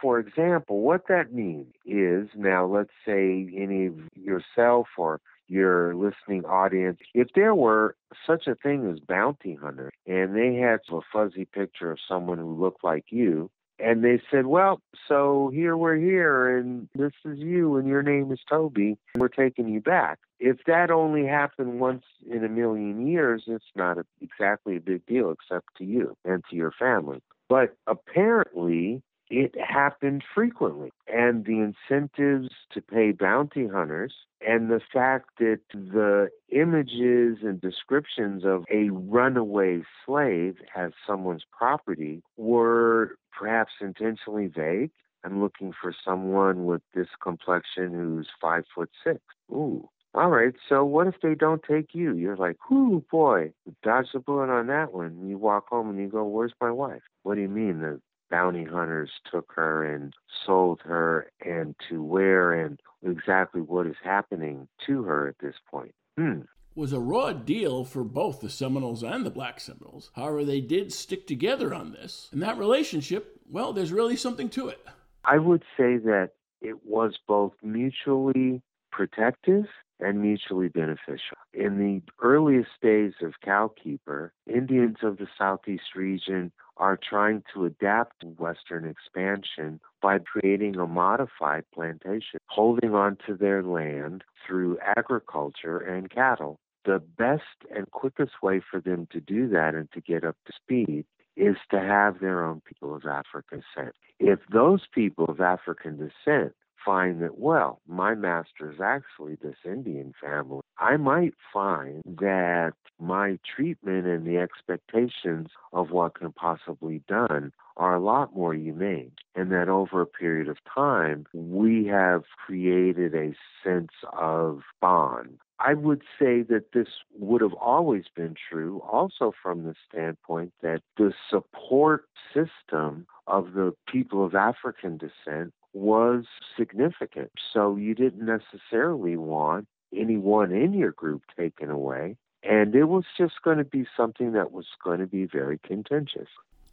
for 0.00 0.18
example, 0.18 0.80
what 0.80 1.08
that 1.08 1.32
means 1.32 1.74
is 1.84 2.28
now 2.34 2.66
let's 2.66 2.90
say 3.06 3.48
any 3.56 3.86
of 3.86 3.94
yourself 4.14 4.88
or 4.96 5.20
your 5.48 5.94
listening 5.94 6.44
audience, 6.44 6.98
if 7.12 7.28
there 7.34 7.54
were 7.54 7.96
such 8.26 8.46
a 8.46 8.54
thing 8.54 8.88
as 8.90 9.00
bounty 9.00 9.54
hunter 9.54 9.90
and 10.06 10.36
they 10.36 10.54
had 10.54 10.80
a 10.90 11.00
fuzzy 11.12 11.44
picture 11.44 11.90
of 11.90 11.98
someone 12.08 12.38
who 12.38 12.54
looked 12.54 12.84
like 12.84 13.06
you, 13.08 13.50
and 13.80 14.04
they 14.04 14.20
said, 14.30 14.46
Well, 14.46 14.80
so 15.08 15.50
here 15.52 15.76
we're 15.76 15.96
here, 15.96 16.56
and 16.56 16.88
this 16.94 17.12
is 17.24 17.38
you, 17.38 17.76
and 17.76 17.88
your 17.88 18.02
name 18.02 18.30
is 18.30 18.40
Toby, 18.48 18.98
we're 19.16 19.28
taking 19.28 19.68
you 19.68 19.80
back. 19.80 20.18
If 20.38 20.58
that 20.66 20.90
only 20.90 21.26
happened 21.26 21.80
once 21.80 22.04
in 22.30 22.44
a 22.44 22.48
million 22.48 23.06
years, 23.06 23.44
it's 23.46 23.64
not 23.74 23.98
a, 23.98 24.04
exactly 24.20 24.76
a 24.76 24.80
big 24.80 25.06
deal, 25.06 25.32
except 25.32 25.76
to 25.78 25.84
you 25.84 26.14
and 26.24 26.44
to 26.50 26.56
your 26.56 26.72
family. 26.78 27.20
But 27.48 27.74
apparently, 27.86 29.02
it 29.30 29.54
happened 29.58 30.22
frequently. 30.34 30.90
And 31.06 31.44
the 31.44 31.60
incentives 31.60 32.50
to 32.72 32.82
pay 32.82 33.12
bounty 33.12 33.66
hunters 33.66 34.14
and 34.46 34.70
the 34.70 34.80
fact 34.92 35.30
that 35.38 35.60
the 35.72 36.30
images 36.50 37.38
and 37.42 37.60
descriptions 37.60 38.44
of 38.44 38.64
a 38.70 38.90
runaway 38.90 39.82
slave 40.04 40.56
as 40.74 40.92
someone's 41.06 41.44
property 41.56 42.22
were 42.36 43.16
perhaps 43.36 43.72
intentionally 43.80 44.46
vague. 44.46 44.90
I'm 45.24 45.40
looking 45.42 45.72
for 45.78 45.94
someone 46.04 46.64
with 46.64 46.82
this 46.94 47.08
complexion 47.22 47.92
who's 47.92 48.28
five 48.40 48.64
foot 48.74 48.90
six. 49.04 49.20
Ooh. 49.50 49.88
All 50.12 50.30
right, 50.30 50.54
so 50.68 50.84
what 50.84 51.06
if 51.06 51.14
they 51.22 51.36
don't 51.36 51.62
take 51.62 51.94
you? 51.94 52.16
You're 52.16 52.36
like, 52.36 52.56
whoo, 52.68 53.04
boy, 53.12 53.52
dodge 53.84 54.08
the 54.12 54.18
bullet 54.18 54.50
on 54.50 54.66
that 54.66 54.92
one. 54.92 55.28
You 55.28 55.38
walk 55.38 55.68
home 55.68 55.88
and 55.88 56.00
you 56.00 56.08
go, 56.08 56.24
where's 56.24 56.52
my 56.60 56.72
wife? 56.72 57.02
What 57.22 57.36
do 57.36 57.42
you 57.42 57.48
mean? 57.48 57.80
The 57.80 58.00
bounty 58.30 58.64
hunters 58.64 59.10
took 59.30 59.52
her 59.56 59.84
and 59.84 60.14
sold 60.46 60.80
her 60.84 61.30
and 61.44 61.74
to 61.88 62.02
where 62.02 62.52
and 62.52 62.80
exactly 63.04 63.60
what 63.60 63.86
is 63.86 63.96
happening 64.02 64.68
to 64.86 65.02
her 65.02 65.28
at 65.28 65.38
this 65.40 65.56
point. 65.70 65.94
Hmm. 66.16 66.42
Was 66.74 66.92
a 66.92 67.00
raw 67.00 67.32
deal 67.32 67.84
for 67.84 68.04
both 68.04 68.40
the 68.40 68.48
Seminoles 68.48 69.02
and 69.02 69.26
the 69.26 69.30
Black 69.30 69.60
Seminoles. 69.60 70.10
However, 70.14 70.44
they 70.44 70.60
did 70.60 70.92
stick 70.92 71.26
together 71.26 71.74
on 71.74 71.92
this. 71.92 72.28
And 72.32 72.40
that 72.42 72.58
relationship, 72.58 73.40
well, 73.50 73.72
there's 73.72 73.92
really 73.92 74.16
something 74.16 74.48
to 74.50 74.68
it. 74.68 74.80
I 75.24 75.38
would 75.38 75.62
say 75.76 75.96
that 75.98 76.30
it 76.62 76.84
was 76.86 77.18
both 77.26 77.52
mutually 77.62 78.62
protective 78.92 79.66
and 79.98 80.22
mutually 80.22 80.68
beneficial. 80.68 81.36
In 81.52 81.78
the 81.78 82.02
earliest 82.22 82.70
days 82.80 83.12
of 83.22 83.34
Cowkeeper, 83.44 84.32
Indians 84.46 84.98
of 85.02 85.18
the 85.18 85.28
Southeast 85.36 85.94
region 85.94 86.52
are 86.80 86.98
trying 86.98 87.42
to 87.52 87.66
adapt 87.66 88.20
to 88.20 88.26
Western 88.26 88.86
expansion 88.86 89.78
by 90.00 90.18
creating 90.18 90.76
a 90.76 90.86
modified 90.86 91.62
plantation, 91.74 92.40
holding 92.46 92.94
on 92.94 93.18
to 93.26 93.34
their 93.34 93.62
land 93.62 94.24
through 94.46 94.78
agriculture 94.96 95.76
and 95.76 96.10
cattle. 96.10 96.58
The 96.86 97.02
best 97.18 97.42
and 97.76 97.90
quickest 97.90 98.42
way 98.42 98.62
for 98.68 98.80
them 98.80 99.06
to 99.12 99.20
do 99.20 99.46
that 99.50 99.74
and 99.74 99.92
to 99.92 100.00
get 100.00 100.24
up 100.24 100.36
to 100.46 100.52
speed 100.56 101.04
is 101.36 101.56
to 101.70 101.78
have 101.78 102.20
their 102.20 102.42
own 102.42 102.62
people 102.62 102.94
of 102.94 103.04
African 103.04 103.62
descent. 103.76 103.94
If 104.18 104.40
those 104.50 104.80
people 104.92 105.26
of 105.26 105.40
African 105.40 105.98
descent 105.98 106.54
find 106.84 107.22
that, 107.22 107.38
well, 107.38 107.80
my 107.86 108.14
master 108.14 108.70
is 108.70 108.80
actually 108.80 109.36
this 109.36 109.56
Indian 109.64 110.12
family, 110.20 110.60
I 110.78 110.96
might 110.96 111.34
find 111.52 112.02
that 112.06 112.74
my 112.98 113.38
treatment 113.56 114.06
and 114.06 114.26
the 114.26 114.38
expectations 114.38 115.48
of 115.72 115.90
what 115.90 116.14
can 116.18 116.32
possibly 116.32 116.90
be 116.90 117.02
done 117.06 117.52
are 117.76 117.94
a 117.94 118.00
lot 118.00 118.34
more 118.34 118.54
humane. 118.54 119.12
And 119.34 119.52
that 119.52 119.68
over 119.68 120.00
a 120.00 120.06
period 120.06 120.48
of 120.48 120.58
time, 120.72 121.26
we 121.32 121.86
have 121.86 122.24
created 122.44 123.14
a 123.14 123.34
sense 123.62 123.92
of 124.12 124.62
bond. 124.80 125.38
I 125.60 125.74
would 125.74 126.02
say 126.18 126.42
that 126.42 126.72
this 126.72 126.88
would 127.18 127.42
have 127.42 127.52
always 127.54 128.04
been 128.14 128.34
true, 128.50 128.80
also 128.90 129.32
from 129.42 129.64
the 129.64 129.74
standpoint 129.88 130.52
that 130.62 130.80
the 130.96 131.12
support 131.28 132.06
system 132.32 133.06
of 133.26 133.52
the 133.52 133.74
people 133.86 134.24
of 134.24 134.34
African 134.34 134.96
descent 134.96 135.52
was 135.72 136.24
significant. 136.56 137.30
So 137.52 137.76
you 137.76 137.94
didn't 137.94 138.24
necessarily 138.24 139.16
want 139.16 139.66
anyone 139.94 140.52
in 140.52 140.72
your 140.72 140.92
group 140.92 141.22
taken 141.36 141.70
away. 141.70 142.16
And 142.42 142.74
it 142.74 142.84
was 142.84 143.04
just 143.18 143.42
going 143.42 143.58
to 143.58 143.64
be 143.64 143.86
something 143.96 144.32
that 144.32 144.52
was 144.52 144.66
going 144.82 145.00
to 145.00 145.06
be 145.06 145.26
very 145.26 145.58
contentious. 145.58 146.28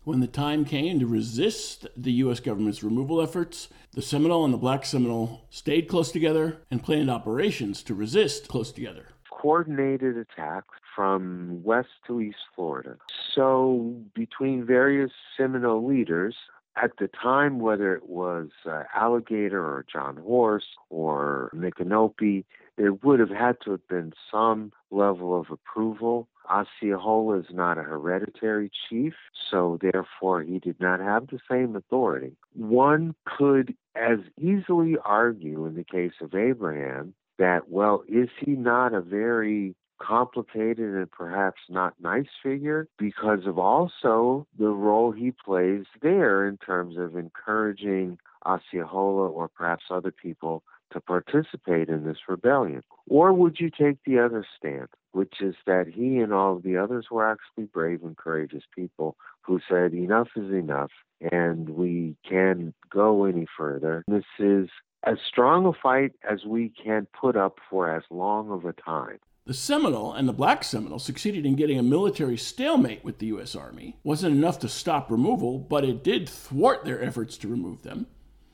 When 0.06 0.22
the 0.22 0.28
time 0.28 0.64
came 0.64 1.02
to 1.02 1.06
resist 1.06 1.86
the 1.98 2.14
U.S. 2.14 2.40
government's 2.40 2.82
removal 2.82 3.22
efforts, 3.22 3.68
the 3.92 4.02
Seminole 4.02 4.46
and 4.46 4.54
the 4.54 4.58
Black 4.58 4.86
Seminole 4.86 5.42
stayed 5.50 5.90
close 5.90 6.14
together 6.14 6.62
and 6.72 6.82
planned 6.82 7.12
operations 7.12 7.84
to 7.84 7.94
resist 7.94 8.48
close 8.48 8.72
together. 8.72 9.08
Coordinated 9.30 10.16
attacks 10.16 10.76
from 10.96 11.62
west 11.64 11.90
to 12.08 12.22
east 12.22 12.38
Florida. 12.56 12.96
So, 13.36 13.98
between 14.16 14.66
various 14.66 15.12
Seminole 15.36 15.86
leaders, 15.86 16.36
at 16.82 16.98
the 16.98 17.10
time, 17.10 17.60
whether 17.60 17.96
it 17.96 18.08
was 18.08 18.50
uh, 18.66 18.84
Alligator 18.96 19.64
or 19.64 19.86
John 19.92 20.18
Horse 20.18 20.68
or 20.90 21.52
Micanopy, 21.56 22.46
there 22.78 22.94
would 22.94 23.20
have 23.20 23.30
had 23.30 23.58
to 23.66 23.72
have 23.72 23.88
been 23.88 24.14
some 24.32 24.72
level 24.92 25.40
of 25.40 25.48
approval. 25.50 26.28
Osceola 26.50 27.40
is 27.40 27.48
not 27.52 27.78
a 27.78 27.84
hereditary 27.84 28.72
chief, 28.88 29.14
so 29.50 29.80
therefore 29.82 30.44
he 30.44 30.60
did 30.60 30.80
not 30.80 31.00
have 31.00 31.28
the 31.28 31.40
same 31.50 31.76
authority. 31.76 32.38
One 32.54 33.16
could 33.26 33.76
as 33.96 34.20
easily 34.40 34.96
argue 35.04 35.66
in 35.66 35.76
the 35.76 35.84
case 35.84 36.14
of 36.22 36.36
Abraham 36.36 37.14
that, 37.40 37.70
well, 37.70 38.04
is 38.08 38.30
he 38.40 38.52
not 38.52 38.94
a 38.94 39.02
very 39.02 39.76
complicated 40.00 40.96
and 40.96 41.12
perhaps 41.12 41.62
not 41.70 41.94
nice 42.00 42.28
figure 42.42 42.88
because 42.98 43.46
of 43.46 43.58
also 43.58 44.48
the 44.58 44.70
role 44.70 45.12
he 45.12 45.32
plays 45.32 45.86
there 46.02 46.48
in 46.48 46.58
terms 46.58 46.98
of 46.98 47.16
encouraging 47.18 48.18
Osceola 48.46 49.28
or 49.30 49.48
perhaps 49.48 49.86
other 49.90 50.12
people 50.12 50.64
to 50.92 51.02
participate 51.02 51.90
in 51.90 52.06
this 52.06 52.18
rebellion? 52.28 52.82
Or 53.08 53.34
would 53.34 53.60
you 53.60 53.70
take 53.70 53.98
the 54.06 54.20
other 54.20 54.46
stand, 54.58 54.88
which 55.12 55.42
is 55.42 55.56
that 55.66 55.88
he 55.88 56.18
and 56.18 56.34
all 56.34 56.58
of 56.58 56.64
the 56.64 56.78
others 56.78 57.08
were 57.12 57.30
actually 57.30 57.66
brave 57.66 58.04
and 58.04 58.16
courageous 58.16 58.64
people 58.74 59.18
who 59.42 59.60
said 59.68 59.94
enough 59.94 60.30
is 60.36 60.52
enough 60.52 60.92
and 61.32 61.70
we 61.70 62.16
can't 62.28 62.76
go 62.90 63.26
any 63.26 63.48
further. 63.58 64.04
This 64.08 64.26
is 64.40 64.70
as 65.04 65.18
strong 65.26 65.66
a 65.66 65.74
fight 65.74 66.14
as 66.30 66.46
we 66.46 66.70
can 66.70 67.08
put 67.20 67.36
up 67.36 67.60
for 67.70 67.90
as 67.94 68.04
long 68.10 68.52
of 68.52 68.66
a 68.66 68.74
time. 68.74 69.20
The 69.48 69.54
Seminole 69.54 70.12
and 70.12 70.28
the 70.28 70.34
Black 70.34 70.62
Seminole 70.62 71.00
succeeded 71.00 71.46
in 71.46 71.56
getting 71.56 71.80
a 71.80 71.84
military 71.84 72.36
stalemate 72.36 73.06
with 73.06 73.20
the 73.20 73.28
U.S. 73.28 73.56
Army. 73.56 73.96
Wasn't 74.04 74.36
enough 74.36 74.60
to 74.60 74.68
stop 74.68 75.10
removal, 75.10 75.58
but 75.58 75.86
it 75.86 76.04
did 76.04 76.28
thwart 76.28 76.84
their 76.84 77.02
efforts 77.02 77.38
to 77.38 77.48
remove 77.48 77.82
them. 77.82 78.08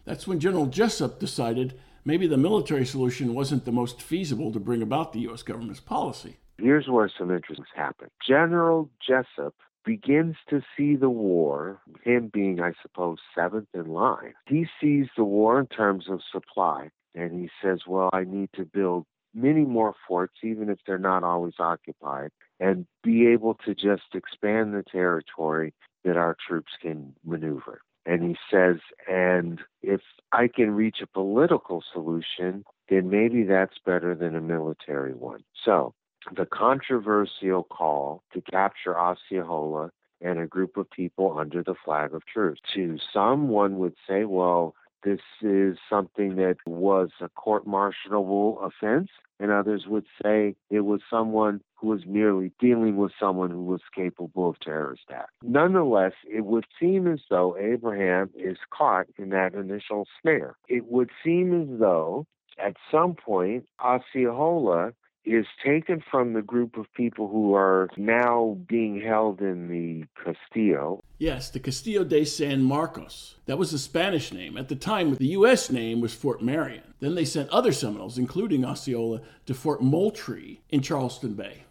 That's 0.06 0.27
when 0.27 0.39
General 0.39 0.67
Jesup 0.67 1.17
decided 1.17 1.79
maybe 2.06 2.27
the 2.27 2.38
military 2.38 2.86
solution 2.86 3.34
wasn't 3.34 3.65
the 3.65 3.71
most 3.71 4.03
feasible 4.03 4.51
to 4.51 4.60
bring 4.60 4.84
about 4.84 5.13
the 5.13 5.21
U.S. 5.21 5.41
government's 5.41 5.79
policy. 5.79 6.38
Here's 6.60 6.88
where 6.88 7.10
some 7.17 7.32
interesting 7.32 7.65
things 7.65 7.75
happen. 7.75 8.10
General 8.27 8.88
Jesup 9.10 9.53
begins 9.84 10.36
to 10.51 10.62
see 10.77 10.95
the 10.95 11.10
war, 11.10 11.82
him 12.03 12.29
being, 12.32 12.62
I 12.62 12.73
suppose, 12.84 13.17
seventh 13.34 13.69
in 13.73 13.88
line. 13.88 14.36
He 14.45 14.67
sees 14.79 15.08
the 15.17 15.23
war 15.23 15.60
in 15.60 15.65
terms 15.65 16.06
of 16.08 16.21
supply, 16.32 16.91
and 17.15 17.34
he 17.34 17.49
says, 17.63 17.79
Well, 17.88 18.12
I 18.13 18.25
need 18.25 18.49
to 18.58 18.63
build 18.63 19.08
many 19.34 19.65
more 19.65 19.93
forts, 20.08 20.36
even 20.43 20.69
if 20.69 20.80
they're 20.86 20.98
not 20.98 21.24
always 21.24 21.56
occupied, 21.60 22.30
and 22.60 22.86
be 23.04 23.28
able 23.28 23.56
to 23.65 23.74
just 23.74 24.13
expand 24.13 24.74
the 24.74 24.84
territory 24.84 25.74
that 26.04 26.17
our 26.17 26.36
troops 26.48 26.74
can 26.82 27.13
maneuver. 27.26 27.82
And 28.06 28.24
he 28.24 28.36
says, 28.52 28.78
and 29.10 29.62
if 29.82 30.02
I 30.32 30.50
can 30.54 30.72
reach 30.72 30.98
a 31.02 31.08
political 31.08 31.84
solution, 31.93 32.65
then 32.89 33.10
maybe 33.10 33.43
that's 33.43 33.78
better 33.86 34.13
than 34.13 34.36
a 34.36 34.41
military 34.41 35.13
one. 35.13 35.43
So 35.63 35.93
the 36.36 36.46
controversial 36.46 37.63
call 37.63 38.24
to 38.34 38.41
capture 38.41 38.98
Osceola 38.98 39.91
and 40.22 40.39
a 40.39 40.48
group 40.48 40.78
of 40.78 40.89
people 40.89 41.38
under 41.38 41.63
the 41.63 41.76
flag 41.84 42.13
of 42.13 42.26
truce. 42.26 42.60
To 42.74 42.98
some, 43.13 43.50
one 43.50 43.78
would 43.80 43.96
say, 44.08 44.24
well, 44.24 44.74
this 45.03 45.19
is 45.41 45.77
something 45.89 46.35
that 46.37 46.57
was 46.65 47.09
a 47.21 47.29
court 47.29 47.67
martialable 47.67 48.59
offense, 48.61 49.09
and 49.39 49.51
others 49.51 49.85
would 49.87 50.05
say 50.21 50.55
it 50.69 50.81
was 50.81 51.01
someone 51.09 51.61
who 51.75 51.87
was 51.87 52.05
merely 52.05 52.51
dealing 52.59 52.95
with 52.95 53.11
someone 53.19 53.51
who 53.51 53.63
was 53.63 53.81
capable 53.93 54.49
of 54.49 54.59
terrorist 54.59 55.03
act. 55.13 55.31
Nonetheless, 55.41 56.13
it 56.25 56.45
would 56.45 56.65
seem 56.79 57.07
as 57.07 57.19
though 57.29 57.57
Abraham 57.57 58.29
is 58.35 58.57
caught 58.71 59.07
in 59.17 59.29
that 59.29 59.53
initial 59.53 60.07
snare. 60.21 60.55
It 60.67 60.85
would 60.85 61.09
seem 61.23 61.61
as 61.61 61.79
though 61.79 62.25
at 62.57 62.75
some 62.91 63.15
point 63.15 63.65
Osceola 63.83 64.93
is 65.25 65.45
taken 65.65 66.03
from 66.12 66.33
the 66.33 66.41
group 66.41 66.77
of 66.77 66.91
people 66.93 67.27
who 67.27 67.55
are 67.55 67.89
now 67.97 68.57
being 68.67 69.01
held 69.01 69.41
in 69.41 69.67
the 69.67 70.05
Castillo. 70.21 71.03
Yes, 71.17 71.49
the 71.49 71.59
Castillo 71.59 72.03
de 72.03 72.25
San 72.25 72.62
Marcos. 72.62 73.36
That 73.45 73.57
was 73.57 73.71
the 73.71 73.77
Spanish 73.77 74.33
name. 74.33 74.57
At 74.57 74.69
the 74.69 74.75
time, 74.75 75.15
the 75.15 75.27
U.S. 75.27 75.71
name 75.71 76.01
was 76.01 76.13
Fort 76.13 76.41
Marion. 76.41 76.83
Then 76.99 77.15
they 77.15 77.25
sent 77.25 77.49
other 77.49 77.71
Seminoles, 77.71 78.17
including 78.17 78.65
Osceola, 78.65 79.21
to 79.45 79.53
Fort 79.53 79.81
Moultrie 79.81 80.62
in 80.69 80.81
Charleston 80.81 81.33
Bay. 81.33 81.63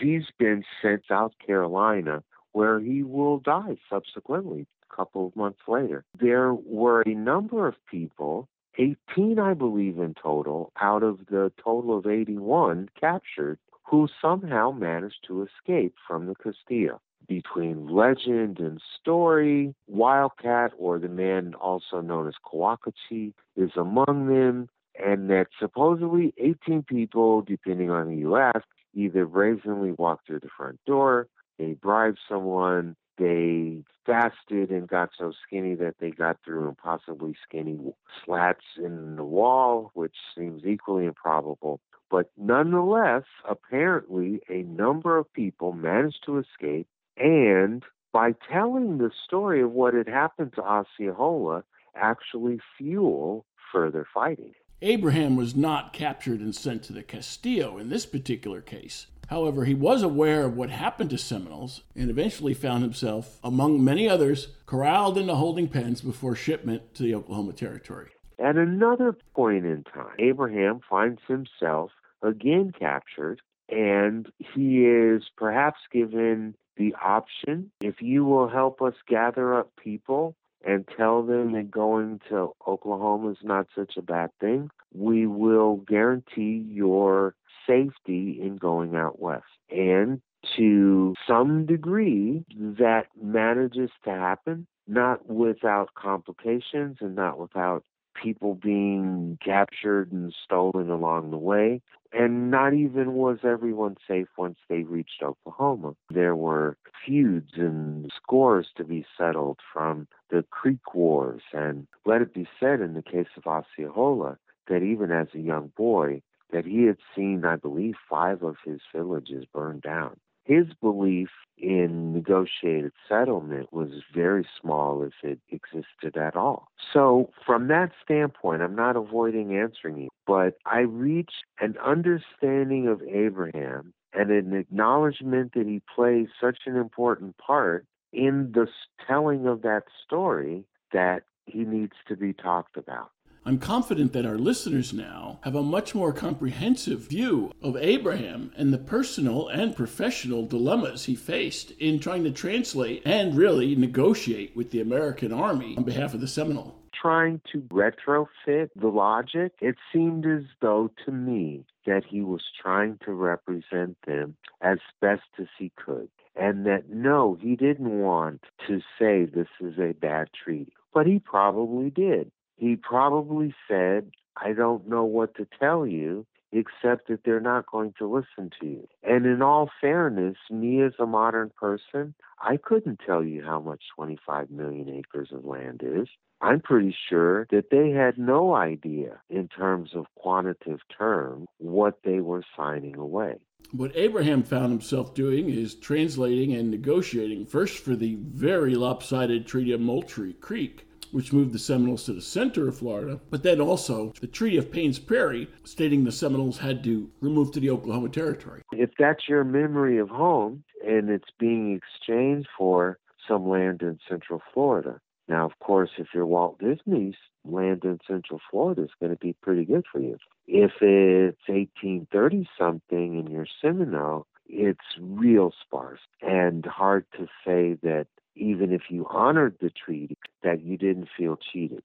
He's 0.00 0.26
been 0.38 0.64
sent 0.80 1.02
South 1.08 1.32
Carolina, 1.44 2.22
where 2.52 2.80
he 2.80 3.02
will 3.02 3.38
die 3.38 3.76
subsequently, 3.88 4.66
a 4.90 4.94
couple 4.94 5.26
of 5.26 5.34
months 5.34 5.60
later. 5.66 6.04
There 6.18 6.54
were 6.54 7.02
a 7.02 7.14
number 7.14 7.66
of 7.66 7.74
people 7.90 8.48
18, 8.78 9.38
I 9.38 9.54
believe, 9.54 9.98
in 9.98 10.14
total, 10.14 10.72
out 10.80 11.02
of 11.02 11.26
the 11.26 11.52
total 11.62 11.96
of 11.98 12.06
81 12.06 12.88
captured, 12.98 13.58
who 13.84 14.08
somehow 14.22 14.70
managed 14.70 15.24
to 15.26 15.42
escape 15.42 15.94
from 16.06 16.26
the 16.26 16.34
Castillo. 16.34 17.00
Between 17.26 17.88
legend 17.88 18.58
and 18.58 18.80
story, 19.00 19.74
Wildcat, 19.86 20.72
or 20.78 20.98
the 20.98 21.08
man 21.08 21.54
also 21.54 22.00
known 22.00 22.26
as 22.26 22.34
Coacoochee, 22.44 23.32
is 23.56 23.70
among 23.76 24.28
them, 24.28 24.68
and 24.98 25.28
that 25.30 25.48
supposedly 25.58 26.32
18 26.38 26.82
people, 26.84 27.42
depending 27.42 27.90
on 27.90 28.06
who 28.06 28.16
you 28.16 28.36
ask, 28.36 28.64
either 28.94 29.26
brazenly 29.26 29.92
walked 29.92 30.26
through 30.26 30.40
the 30.40 30.48
front 30.56 30.78
door, 30.86 31.28
they 31.58 31.74
bribed 31.74 32.18
someone, 32.28 32.96
they 33.20 33.84
fasted 34.06 34.70
and 34.70 34.88
got 34.88 35.10
so 35.16 35.32
skinny 35.46 35.74
that 35.74 35.96
they 36.00 36.10
got 36.10 36.38
through 36.44 36.66
impossibly 36.66 37.36
skinny 37.46 37.78
slats 38.24 38.64
in 38.78 39.16
the 39.16 39.24
wall, 39.24 39.90
which 39.94 40.16
seems 40.36 40.64
equally 40.64 41.04
improbable. 41.04 41.80
But 42.10 42.30
nonetheless, 42.36 43.24
apparently, 43.48 44.40
a 44.48 44.62
number 44.62 45.18
of 45.18 45.32
people 45.32 45.72
managed 45.72 46.24
to 46.26 46.38
escape, 46.38 46.88
and 47.16 47.84
by 48.12 48.34
telling 48.50 48.98
the 48.98 49.10
story 49.24 49.62
of 49.62 49.70
what 49.70 49.94
had 49.94 50.08
happened 50.08 50.54
to 50.54 50.62
Osceola, 50.62 51.62
actually 51.94 52.58
fuel 52.76 53.44
further 53.70 54.06
fighting. 54.12 54.54
Abraham 54.82 55.36
was 55.36 55.54
not 55.54 55.92
captured 55.92 56.40
and 56.40 56.54
sent 56.54 56.82
to 56.84 56.94
the 56.94 57.02
Castillo 57.02 57.76
in 57.76 57.90
this 57.90 58.06
particular 58.06 58.62
case. 58.62 59.06
However, 59.30 59.64
he 59.64 59.74
was 59.74 60.02
aware 60.02 60.44
of 60.44 60.56
what 60.56 60.70
happened 60.70 61.10
to 61.10 61.18
Seminoles 61.18 61.82
and 61.94 62.10
eventually 62.10 62.52
found 62.52 62.82
himself, 62.82 63.38
among 63.44 63.82
many 63.82 64.08
others, 64.08 64.48
corralled 64.66 65.16
into 65.16 65.36
holding 65.36 65.68
pens 65.68 66.00
before 66.00 66.34
shipment 66.34 66.94
to 66.96 67.04
the 67.04 67.14
Oklahoma 67.14 67.52
Territory. 67.52 68.10
At 68.40 68.56
another 68.56 69.16
point 69.36 69.66
in 69.66 69.84
time, 69.84 70.16
Abraham 70.18 70.80
finds 70.90 71.20
himself 71.28 71.92
again 72.22 72.72
captured, 72.76 73.40
and 73.68 74.26
he 74.38 74.84
is 74.84 75.22
perhaps 75.36 75.78
given 75.92 76.56
the 76.76 76.96
option 77.00 77.70
if 77.80 78.02
you 78.02 78.24
will 78.24 78.48
help 78.48 78.82
us 78.82 78.94
gather 79.06 79.54
up 79.54 79.70
people 79.76 80.34
and 80.66 80.88
tell 80.96 81.22
them 81.22 81.52
that 81.52 81.70
going 81.70 82.20
to 82.30 82.50
Oklahoma 82.66 83.30
is 83.30 83.38
not 83.44 83.68
such 83.76 83.96
a 83.96 84.02
bad 84.02 84.30
thing, 84.40 84.70
we 84.92 85.26
will 85.26 85.76
guarantee 85.76 86.64
your 86.68 87.34
safety 87.70 88.40
in 88.42 88.56
going 88.56 88.96
out 88.96 89.20
west. 89.20 89.44
And 89.70 90.20
to 90.56 91.14
some 91.26 91.66
degree, 91.66 92.44
that 92.58 93.06
manages 93.20 93.90
to 94.04 94.10
happen, 94.10 94.66
not 94.86 95.28
without 95.28 95.94
complications 95.94 96.98
and 97.00 97.14
not 97.14 97.38
without 97.38 97.84
people 98.20 98.54
being 98.54 99.38
captured 99.44 100.12
and 100.12 100.34
stolen 100.44 100.90
along 100.90 101.30
the 101.30 101.38
way. 101.38 101.80
And 102.12 102.50
not 102.50 102.74
even 102.74 103.12
was 103.14 103.38
everyone 103.44 103.96
safe 104.08 104.26
once 104.36 104.58
they 104.68 104.82
reached 104.82 105.22
Oklahoma. 105.22 105.94
There 106.12 106.34
were 106.34 106.76
feuds 107.06 107.52
and 107.54 108.10
scores 108.16 108.68
to 108.76 108.84
be 108.84 109.06
settled 109.16 109.60
from 109.72 110.08
the 110.30 110.44
Creek 110.50 110.92
Wars. 110.92 111.42
And 111.52 111.86
let 112.04 112.20
it 112.20 112.34
be 112.34 112.48
said 112.58 112.80
in 112.80 112.94
the 112.94 113.02
case 113.02 113.28
of 113.36 113.46
Osceola 113.46 114.38
that 114.68 114.82
even 114.82 115.12
as 115.12 115.28
a 115.34 115.38
young 115.38 115.72
boy, 115.76 116.22
that 116.52 116.64
he 116.64 116.84
had 116.84 116.98
seen, 117.14 117.44
I 117.44 117.56
believe, 117.56 117.94
five 118.08 118.42
of 118.42 118.56
his 118.64 118.80
villages 118.94 119.44
burned 119.52 119.82
down. 119.82 120.16
His 120.44 120.66
belief 120.80 121.28
in 121.58 122.12
negotiated 122.12 122.92
settlement 123.08 123.72
was 123.72 123.90
very 124.12 124.46
small 124.60 125.02
if 125.02 125.12
it 125.22 125.38
existed 125.50 126.16
at 126.16 126.34
all. 126.34 126.68
So, 126.92 127.30
from 127.46 127.68
that 127.68 127.92
standpoint, 128.02 128.62
I'm 128.62 128.74
not 128.74 128.96
avoiding 128.96 129.56
answering 129.56 129.98
you, 129.98 130.08
but 130.26 130.56
I 130.66 130.80
reach 130.80 131.32
an 131.60 131.76
understanding 131.84 132.88
of 132.88 133.02
Abraham 133.02 133.92
and 134.12 134.30
an 134.30 134.54
acknowledgement 134.54 135.52
that 135.54 135.66
he 135.66 135.82
plays 135.94 136.28
such 136.40 136.60
an 136.66 136.76
important 136.76 137.36
part 137.36 137.86
in 138.12 138.50
the 138.52 138.66
telling 139.06 139.46
of 139.46 139.62
that 139.62 139.84
story 140.04 140.64
that 140.92 141.22
he 141.46 141.64
needs 141.64 141.94
to 142.08 142.16
be 142.16 142.32
talked 142.32 142.76
about. 142.76 143.10
I'm 143.42 143.58
confident 143.58 144.12
that 144.12 144.26
our 144.26 144.36
listeners 144.36 144.92
now 144.92 145.38
have 145.44 145.54
a 145.54 145.62
much 145.62 145.94
more 145.94 146.12
comprehensive 146.12 147.08
view 147.08 147.52
of 147.62 147.74
Abraham 147.74 148.52
and 148.54 148.70
the 148.70 148.78
personal 148.78 149.48
and 149.48 149.74
professional 149.74 150.44
dilemmas 150.44 151.06
he 151.06 151.14
faced 151.14 151.70
in 151.72 152.00
trying 152.00 152.22
to 152.24 152.32
translate 152.32 153.00
and 153.06 153.34
really 153.34 153.74
negotiate 153.74 154.54
with 154.54 154.72
the 154.72 154.82
American 154.82 155.32
Army 155.32 155.74
on 155.78 155.84
behalf 155.84 156.12
of 156.12 156.20
the 156.20 156.28
Seminole. 156.28 156.76
Trying 157.00 157.40
to 157.50 157.62
retrofit 157.62 158.68
the 158.76 158.88
logic, 158.88 159.52
it 159.62 159.76
seemed 159.90 160.26
as 160.26 160.44
though 160.60 160.90
to 161.06 161.10
me 161.10 161.64
that 161.86 162.04
he 162.06 162.20
was 162.20 162.42
trying 162.60 162.98
to 163.06 163.12
represent 163.12 163.96
them 164.06 164.36
as 164.60 164.78
best 165.00 165.22
as 165.38 165.48
he 165.58 165.72
could. 165.82 166.10
And 166.36 166.66
that 166.66 166.90
no, 166.90 167.38
he 167.40 167.56
didn't 167.56 168.00
want 168.00 168.44
to 168.68 168.80
say 168.98 169.24
this 169.24 169.48
is 169.62 169.78
a 169.78 169.94
bad 169.94 170.28
treaty, 170.44 170.74
but 170.92 171.06
he 171.06 171.18
probably 171.18 171.88
did 171.88 172.30
he 172.60 172.76
probably 172.76 173.54
said, 173.66 174.10
I 174.36 174.52
don't 174.52 174.86
know 174.86 175.04
what 175.04 175.34
to 175.36 175.46
tell 175.58 175.86
you, 175.86 176.26
except 176.52 177.08
that 177.08 177.20
they're 177.24 177.40
not 177.40 177.64
going 177.64 177.94
to 177.98 178.06
listen 178.06 178.50
to 178.60 178.66
you. 178.66 178.88
And 179.02 179.24
in 179.24 179.40
all 179.40 179.70
fairness, 179.80 180.36
me 180.50 180.82
as 180.82 180.92
a 180.98 181.06
modern 181.06 181.52
person, 181.58 182.14
I 182.38 182.58
couldn't 182.58 183.00
tell 183.04 183.24
you 183.24 183.42
how 183.42 183.60
much 183.60 183.84
25 183.96 184.50
million 184.50 184.90
acres 184.90 185.30
of 185.32 185.46
land 185.46 185.80
is. 185.82 186.08
I'm 186.42 186.60
pretty 186.60 186.94
sure 187.08 187.46
that 187.50 187.70
they 187.70 187.90
had 187.90 188.18
no 188.18 188.54
idea, 188.54 189.20
in 189.30 189.48
terms 189.48 189.90
of 189.94 190.04
quantitative 190.14 190.80
terms, 190.96 191.46
what 191.56 192.00
they 192.04 192.20
were 192.20 192.44
signing 192.54 192.96
away. 192.96 193.36
What 193.72 193.92
Abraham 193.94 194.42
found 194.42 194.70
himself 194.70 195.14
doing 195.14 195.48
is 195.48 195.74
translating 195.74 196.52
and 196.52 196.70
negotiating 196.70 197.46
first 197.46 197.78
for 197.78 197.96
the 197.96 198.16
very 198.20 198.74
lopsided 198.74 199.46
Treaty 199.46 199.72
of 199.72 199.80
Moultrie 199.80 200.34
Creek 200.34 200.86
which 201.12 201.32
moved 201.32 201.52
the 201.52 201.58
Seminoles 201.58 202.04
to 202.04 202.12
the 202.12 202.22
center 202.22 202.68
of 202.68 202.78
Florida, 202.78 203.20
but 203.30 203.42
then 203.42 203.60
also 203.60 204.12
the 204.20 204.26
Treaty 204.26 204.56
of 204.56 204.70
Payne's 204.70 204.98
Prairie, 204.98 205.48
stating 205.64 206.04
the 206.04 206.12
Seminoles 206.12 206.58
had 206.58 206.82
to 206.84 207.10
remove 207.20 207.52
to 207.52 207.60
the 207.60 207.70
Oklahoma 207.70 208.08
Territory. 208.08 208.62
If 208.72 208.90
that's 208.98 209.28
your 209.28 209.44
memory 209.44 209.98
of 209.98 210.08
home 210.08 210.64
and 210.86 211.10
it's 211.10 211.30
being 211.38 211.76
exchanged 211.76 212.48
for 212.56 212.98
some 213.26 213.48
land 213.48 213.82
in 213.82 213.98
Central 214.08 214.42
Florida. 214.52 215.00
Now, 215.28 215.46
of 215.46 215.58
course, 215.60 215.90
if 215.98 216.08
you're 216.12 216.26
Walt 216.26 216.58
Disney's 216.58 217.14
land 217.44 217.84
in 217.84 218.00
Central 218.06 218.40
Florida 218.50 218.82
is 218.82 218.90
going 218.98 219.12
to 219.12 219.18
be 219.18 219.34
pretty 219.40 219.64
good 219.64 219.84
for 219.90 220.00
you. 220.00 220.16
If 220.46 220.72
it's 220.80 221.48
1830 221.48 222.48
something 222.58 223.18
and 223.18 223.28
you're 223.28 223.46
Seminole, 223.62 224.26
it's 224.52 224.80
real 225.00 225.52
sparse 225.62 226.00
and 226.22 226.66
hard 226.66 227.06
to 227.16 227.26
say 227.44 227.76
that 227.82 228.06
even 228.34 228.72
if 228.72 228.82
you 228.88 229.06
honored 229.08 229.56
the 229.60 229.70
treaty, 229.70 230.16
that 230.42 230.62
you 230.62 230.76
didn't 230.76 231.08
feel 231.16 231.36
cheated. 231.52 231.82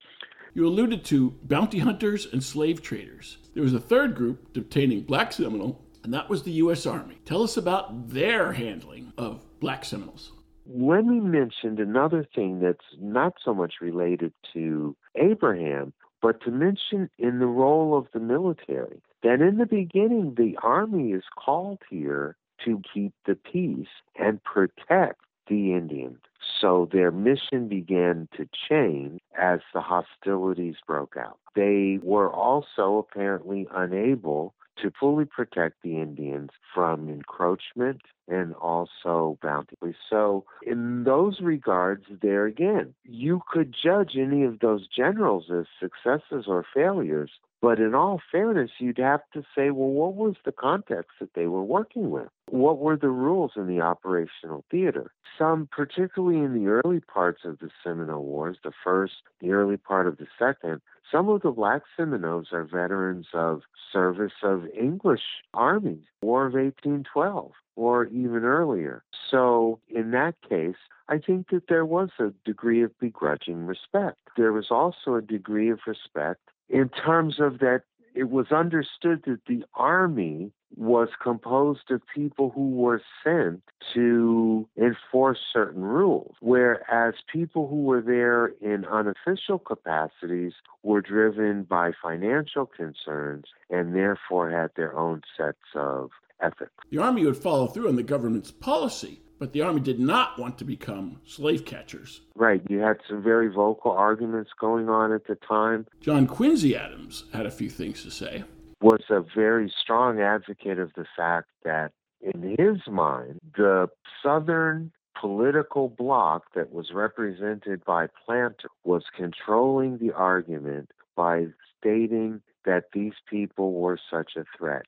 You 0.54 0.68
alluded 0.68 1.04
to 1.06 1.32
bounty 1.44 1.80
hunters 1.80 2.26
and 2.32 2.44
slave 2.44 2.82
traders. 2.82 3.38
There 3.54 3.64
was 3.64 3.74
a 3.74 3.80
third 3.80 4.16
group 4.16 4.54
detaining 4.54 5.02
black 5.02 5.34
Seminole, 5.34 5.84
and 6.04 6.14
that 6.14 6.30
was 6.30 6.44
the 6.44 6.52
U.S. 6.52 6.86
Army. 6.86 7.20
Tell 7.26 7.44
us 7.44 7.58
about 7.58 8.10
their 8.10 8.54
handling 8.54 9.12
of 9.18 9.44
black 9.60 9.84
Seminoles. 9.84 10.32
Let 10.68 11.06
me 11.06 11.20
mention 11.20 11.80
another 11.80 12.26
thing 12.34 12.60
that's 12.60 12.86
not 13.00 13.34
so 13.44 13.54
much 13.54 13.76
related 13.82 14.34
to 14.54 14.96
Abraham, 15.16 15.94
but 16.22 16.42
to 16.42 16.52
mention 16.52 17.10
in 17.20 17.40
the 17.40 17.46
role 17.46 17.98
of 17.98 18.08
the 18.14 18.20
military. 18.20 19.02
That 19.24 19.42
in 19.42 19.58
the 19.58 19.66
beginning, 19.66 20.36
the 20.38 20.58
Army 20.64 21.12
is 21.12 21.24
called 21.38 21.80
here 21.90 22.36
to 22.64 22.82
keep 22.94 23.14
the 23.26 23.36
peace 23.36 23.88
and 24.18 24.44
protect 24.44 25.22
the 25.48 25.74
Indians. 25.74 26.20
So 26.62 26.90
their 26.92 27.12
mission 27.12 27.68
began 27.68 28.28
to 28.38 28.48
change 28.70 29.20
as 29.38 29.60
the 29.74 29.82
hostilities 29.82 30.76
broke 30.86 31.16
out. 31.18 31.40
They 31.56 32.00
were 32.02 32.32
also 32.32 32.98
apparently 32.98 33.68
unable 33.74 34.54
to 34.82 34.92
fully 35.00 35.26
protect 35.26 35.82
the 35.84 35.98
Indians 36.00 36.50
from 36.74 37.08
encroachment 37.10 38.02
and 38.28 38.54
also 38.56 39.38
bounty. 39.42 39.76
So, 40.10 40.46
in 40.66 41.04
those 41.04 41.40
regards, 41.40 42.06
there 42.22 42.46
again, 42.46 42.94
you 43.04 43.42
could 43.50 43.74
judge 43.82 44.18
any 44.18 44.44
of 44.44 44.60
those 44.60 44.88
generals 44.88 45.46
as 45.50 45.66
successes 45.80 46.46
or 46.48 46.66
failures, 46.74 47.32
But 47.66 47.80
in 47.80 47.96
all 47.96 48.22
fairness, 48.32 48.70
you'd 48.78 49.00
have 49.00 49.22
to 49.34 49.42
say, 49.56 49.72
well, 49.72 49.90
what 49.90 50.14
was 50.14 50.36
the 50.46 50.52
context 50.52 51.14
that 51.20 51.34
they 51.34 51.48
were 51.48 51.64
working 51.64 52.12
with? 52.12 52.28
What 52.52 52.78
were 52.78 52.96
the 52.96 53.10
rules 53.10 53.54
in 53.56 53.66
the 53.66 53.82
operational 53.82 54.64
theater? 54.70 55.10
Some, 55.36 55.68
particularly 55.72 56.38
in 56.46 56.54
the 56.54 56.68
early 56.68 57.00
parts 57.00 57.42
of 57.44 57.58
the 57.58 57.72
Seminole 57.84 58.24
Wars, 58.24 58.58
the 58.64 58.72
first, 58.84 59.16
the 59.42 59.54
early 59.54 59.78
part 59.78 60.06
of 60.06 60.18
the 60.18 60.28
second, 60.38 60.80
some 61.12 61.28
of 61.28 61.42
the 61.42 61.50
black 61.50 61.82
Seminoles 61.98 62.50
are 62.52 62.66
veterans 62.66 63.26
of 63.34 63.64
service 63.92 64.44
of 64.44 64.68
English 64.80 65.24
armies, 65.56 66.04
War 66.22 66.46
of 66.46 66.54
1812, 66.54 67.52
or 67.76 68.06
even 68.06 68.44
earlier. 68.44 69.04
So, 69.32 69.80
in 69.90 70.12
that 70.12 70.36
case, 70.48 70.76
I 71.10 71.18
think 71.18 71.50
that 71.50 71.68
there 71.68 71.86
was 71.86 72.10
a 72.20 72.32
degree 72.46 72.84
of 72.84 72.98
begrudging 73.00 73.66
respect. 73.66 74.20
There 74.38 74.54
was 74.54 74.68
also 74.70 75.16
a 75.16 75.22
degree 75.24 75.72
of 75.72 75.80
respect 75.88 76.42
in 76.70 76.90
terms 76.90 77.40
of 77.40 77.60
that 77.60 77.84
it 78.16 78.30
was 78.30 78.52
understood 78.52 79.24
that 79.26 79.42
the 79.48 79.64
army 79.74 80.52
was 80.78 81.10
composed 81.22 81.92
of 81.92 82.02
people 82.14 82.50
who 82.50 82.70
were 82.72 83.02
sent 83.24 83.62
to 83.94 84.68
enforce 84.78 85.40
certain 85.54 85.84
rules, 85.84 86.36
whereas 86.42 87.14
people 87.32 87.68
who 87.68 87.84
were 87.84 88.02
there 88.02 88.48
in 88.62 88.86
unofficial 88.86 89.60
capacities 89.60 90.54
were 90.84 91.02
driven 91.02 91.64
by 91.64 91.92
financial 92.02 92.66
concerns 92.66 93.46
and 93.70 93.96
therefore 93.96 94.50
had 94.50 94.70
their 94.76 94.98
own 94.98 95.22
sets 95.38 95.58
of 95.76 96.10
ethics. 96.42 96.72
The 96.92 96.98
Army 96.98 97.26
would 97.26 97.38
follow 97.38 97.68
through 97.68 97.88
on 97.88 97.96
the 97.96 98.04
government's 98.04 98.52
policy, 98.52 99.22
but 99.40 99.54
the 99.54 99.62
Army 99.62 99.82
did 99.82 100.00
not 100.00 100.40
want 100.40 100.58
to 100.60 100.66
become 100.66 101.20
slave 101.26 101.66
catchers. 101.66 102.22
Right. 102.36 102.62
You 102.70 102.80
had 102.80 102.98
some 103.08 103.22
very 103.22 103.48
vocal 103.48 103.92
arguments 103.92 104.52
going 104.60 104.90
on 104.90 105.12
at 105.12 105.28
the 105.28 105.36
time. 105.36 105.88
John 106.02 106.28
Quincy 106.28 106.76
Adams 106.76 107.26
had 107.34 107.46
a 107.46 107.52
few 107.52 107.70
things 107.70 108.04
to 108.04 108.12
say. 108.12 108.44
Was 108.82 109.04
a 109.10 109.22
very 109.36 109.74
strong 109.82 110.20
advocate 110.20 110.80
of 110.80 110.92
the 110.96 111.06
fact 111.16 111.48
that, 111.64 111.92
in 112.22 112.56
his 112.58 112.88
mind, 112.88 113.40
the 113.56 113.88
Southern 114.22 114.92
political 115.20 115.90
bloc 115.90 116.54
that 116.56 116.72
was 116.72 116.92
represented 116.94 117.84
by 117.86 118.08
Planter 118.26 118.70
was 118.84 119.04
controlling 119.16 119.98
the 119.98 120.12
argument 120.12 120.92
by 121.16 121.46
stating 121.80 122.42
that 122.66 122.86
these 122.94 123.14
people 123.30 123.74
were 123.74 123.98
such 124.12 124.34
a 124.36 124.44
threat. 124.58 124.86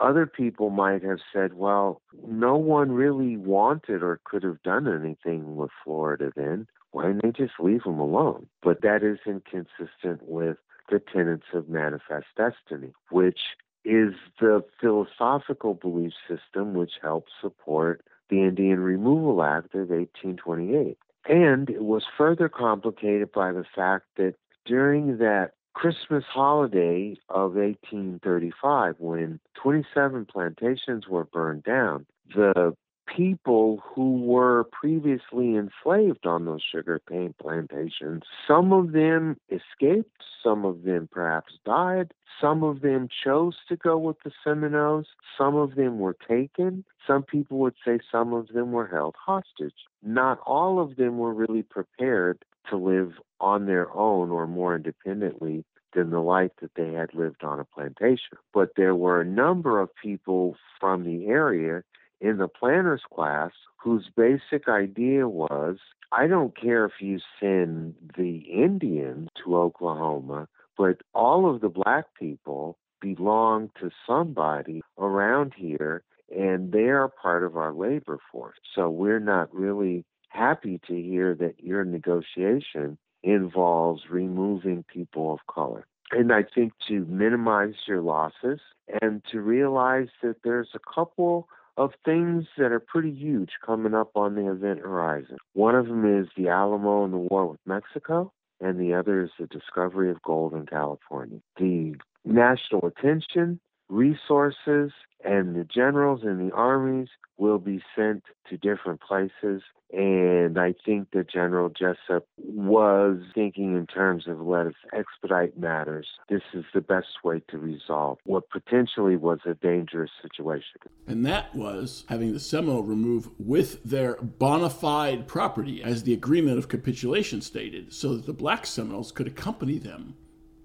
Other 0.00 0.26
people 0.26 0.70
might 0.70 1.02
have 1.02 1.18
said, 1.32 1.54
well, 1.54 2.00
no 2.26 2.56
one 2.56 2.92
really 2.92 3.36
wanted 3.36 4.02
or 4.02 4.20
could 4.24 4.42
have 4.42 4.62
done 4.62 4.86
anything 4.86 5.56
with 5.56 5.70
Florida 5.84 6.30
then. 6.36 6.66
Why 6.92 7.06
didn't 7.06 7.22
they 7.22 7.32
just 7.32 7.60
leave 7.60 7.82
them 7.82 7.98
alone? 7.98 8.46
But 8.62 8.82
that 8.82 9.02
is 9.02 9.18
inconsistent 9.26 10.22
with 10.22 10.56
the 10.88 11.00
tenets 11.00 11.46
of 11.52 11.68
manifest 11.68 12.26
destiny, 12.36 12.92
which 13.10 13.40
is 13.84 14.14
the 14.40 14.64
philosophical 14.80 15.74
belief 15.74 16.12
system 16.28 16.74
which 16.74 16.92
helped 17.02 17.30
support 17.40 18.02
the 18.30 18.42
Indian 18.42 18.80
Removal 18.80 19.42
Act 19.42 19.74
of 19.74 19.90
1828. 19.90 20.98
And 21.28 21.68
it 21.68 21.82
was 21.82 22.04
further 22.16 22.48
complicated 22.48 23.32
by 23.32 23.52
the 23.52 23.64
fact 23.74 24.06
that 24.16 24.34
during 24.64 25.18
that 25.18 25.52
Christmas 25.78 26.24
holiday 26.28 27.14
of 27.28 27.54
1835, 27.54 28.96
when 28.98 29.38
27 29.62 30.26
plantations 30.26 31.06
were 31.06 31.22
burned 31.22 31.62
down, 31.62 32.04
the 32.34 32.74
people 33.16 33.82
who 33.84 34.20
were 34.22 34.64
previously 34.64 35.56
enslaved 35.56 36.26
on 36.26 36.44
those 36.44 36.62
sugar 36.62 37.00
cane 37.08 37.34
plantations, 37.40 38.22
some 38.46 38.72
of 38.72 38.92
them 38.92 39.36
escaped, 39.50 40.22
some 40.42 40.64
of 40.64 40.82
them 40.82 41.08
perhaps 41.10 41.54
died, 41.64 42.12
some 42.40 42.62
of 42.62 42.80
them 42.80 43.08
chose 43.24 43.56
to 43.68 43.76
go 43.76 43.98
with 43.98 44.16
the 44.24 44.30
Seminoles, 44.44 45.06
some 45.36 45.56
of 45.56 45.74
them 45.74 45.98
were 45.98 46.16
taken, 46.28 46.84
some 47.06 47.22
people 47.22 47.58
would 47.58 47.74
say 47.84 47.98
some 48.10 48.32
of 48.32 48.48
them 48.48 48.72
were 48.72 48.86
held 48.86 49.16
hostage. 49.18 49.74
Not 50.02 50.38
all 50.46 50.80
of 50.80 50.96
them 50.96 51.18
were 51.18 51.34
really 51.34 51.62
prepared 51.62 52.44
to 52.70 52.76
live 52.76 53.14
on 53.40 53.66
their 53.66 53.94
own 53.96 54.30
or 54.30 54.46
more 54.46 54.76
independently 54.76 55.64
than 55.94 56.10
the 56.10 56.20
life 56.20 56.50
that 56.60 56.74
they 56.76 56.92
had 56.92 57.14
lived 57.14 57.42
on 57.42 57.58
a 57.58 57.64
plantation. 57.64 58.38
But 58.52 58.72
there 58.76 58.94
were 58.94 59.20
a 59.20 59.26
number 59.26 59.80
of 59.80 59.94
people 60.00 60.56
from 60.78 61.04
the 61.04 61.26
area 61.26 61.82
in 62.20 62.38
the 62.38 62.48
planters 62.48 63.02
class 63.12 63.52
whose 63.76 64.08
basic 64.16 64.68
idea 64.68 65.28
was 65.28 65.76
I 66.10 66.26
don't 66.26 66.58
care 66.58 66.86
if 66.86 67.00
you 67.00 67.18
send 67.38 67.94
the 68.16 68.38
Indians 68.38 69.28
to 69.44 69.56
Oklahoma, 69.56 70.48
but 70.76 71.02
all 71.14 71.52
of 71.52 71.60
the 71.60 71.68
black 71.68 72.06
people 72.18 72.78
belong 73.00 73.70
to 73.80 73.90
somebody 74.06 74.80
around 74.98 75.52
here 75.56 76.02
and 76.34 76.72
they 76.72 76.88
are 76.88 77.08
part 77.08 77.44
of 77.44 77.56
our 77.56 77.72
labor 77.72 78.18
force. 78.30 78.58
So 78.74 78.90
we're 78.90 79.20
not 79.20 79.54
really 79.54 80.04
happy 80.28 80.80
to 80.86 80.94
hear 80.94 81.34
that 81.34 81.62
your 81.62 81.84
negotiation 81.84 82.98
involves 83.22 84.02
removing 84.10 84.84
people 84.92 85.32
of 85.32 85.40
color. 85.52 85.86
And 86.10 86.32
I 86.32 86.42
think 86.42 86.72
to 86.88 87.04
minimize 87.06 87.74
your 87.86 88.00
losses 88.00 88.60
and 89.02 89.22
to 89.30 89.40
realize 89.40 90.08
that 90.22 90.36
there's 90.42 90.70
a 90.74 90.94
couple 90.94 91.48
of 91.78 91.92
things 92.04 92.44
that 92.58 92.72
are 92.72 92.80
pretty 92.80 93.12
huge 93.12 93.50
coming 93.64 93.94
up 93.94 94.10
on 94.16 94.34
the 94.34 94.50
event 94.50 94.80
horizon. 94.80 95.38
One 95.54 95.76
of 95.76 95.86
them 95.86 96.04
is 96.20 96.26
the 96.36 96.48
Alamo 96.48 97.04
and 97.04 97.12
the 97.12 97.18
war 97.30 97.46
with 97.46 97.60
Mexico, 97.64 98.32
and 98.60 98.80
the 98.80 98.94
other 98.94 99.22
is 99.22 99.30
the 99.38 99.46
discovery 99.46 100.10
of 100.10 100.20
gold 100.22 100.54
in 100.54 100.66
California. 100.66 101.38
The 101.56 101.94
national 102.24 102.84
attention, 102.86 103.60
resources, 103.88 104.90
and 105.24 105.56
the 105.56 105.64
generals 105.64 106.20
and 106.22 106.38
the 106.40 106.54
armies 106.54 107.08
will 107.38 107.58
be 107.58 107.82
sent 107.96 108.24
to 108.50 108.56
different 108.56 109.00
places. 109.00 109.62
And 109.90 110.58
I 110.58 110.74
think 110.84 111.12
that 111.12 111.30
General 111.30 111.70
Jesup 111.70 112.22
was 112.36 113.20
thinking 113.34 113.74
in 113.74 113.86
terms 113.86 114.26
of 114.26 114.38
let 114.40 114.66
us 114.66 114.74
expedite 114.92 115.58
matters. 115.58 116.06
This 116.28 116.42
is 116.52 116.64
the 116.74 116.82
best 116.82 117.24
way 117.24 117.40
to 117.48 117.56
resolve 117.56 118.18
what 118.24 118.50
potentially 118.50 119.16
was 119.16 119.38
a 119.46 119.54
dangerous 119.54 120.10
situation. 120.20 120.80
And 121.06 121.24
that 121.24 121.54
was 121.54 122.04
having 122.08 122.34
the 122.34 122.40
Seminole 122.40 122.82
remove 122.82 123.30
with 123.38 123.82
their 123.82 124.16
bona 124.16 124.68
fide 124.68 125.26
property, 125.26 125.82
as 125.82 126.02
the 126.02 126.12
agreement 126.12 126.58
of 126.58 126.68
capitulation 126.68 127.40
stated, 127.40 127.94
so 127.94 128.14
that 128.14 128.26
the 128.26 128.34
black 128.34 128.66
Seminoles 128.66 129.10
could 129.10 129.26
accompany 129.26 129.78
them 129.78 130.16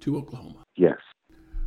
to 0.01 0.17
Oklahoma. 0.17 0.65
Yes. 0.75 0.97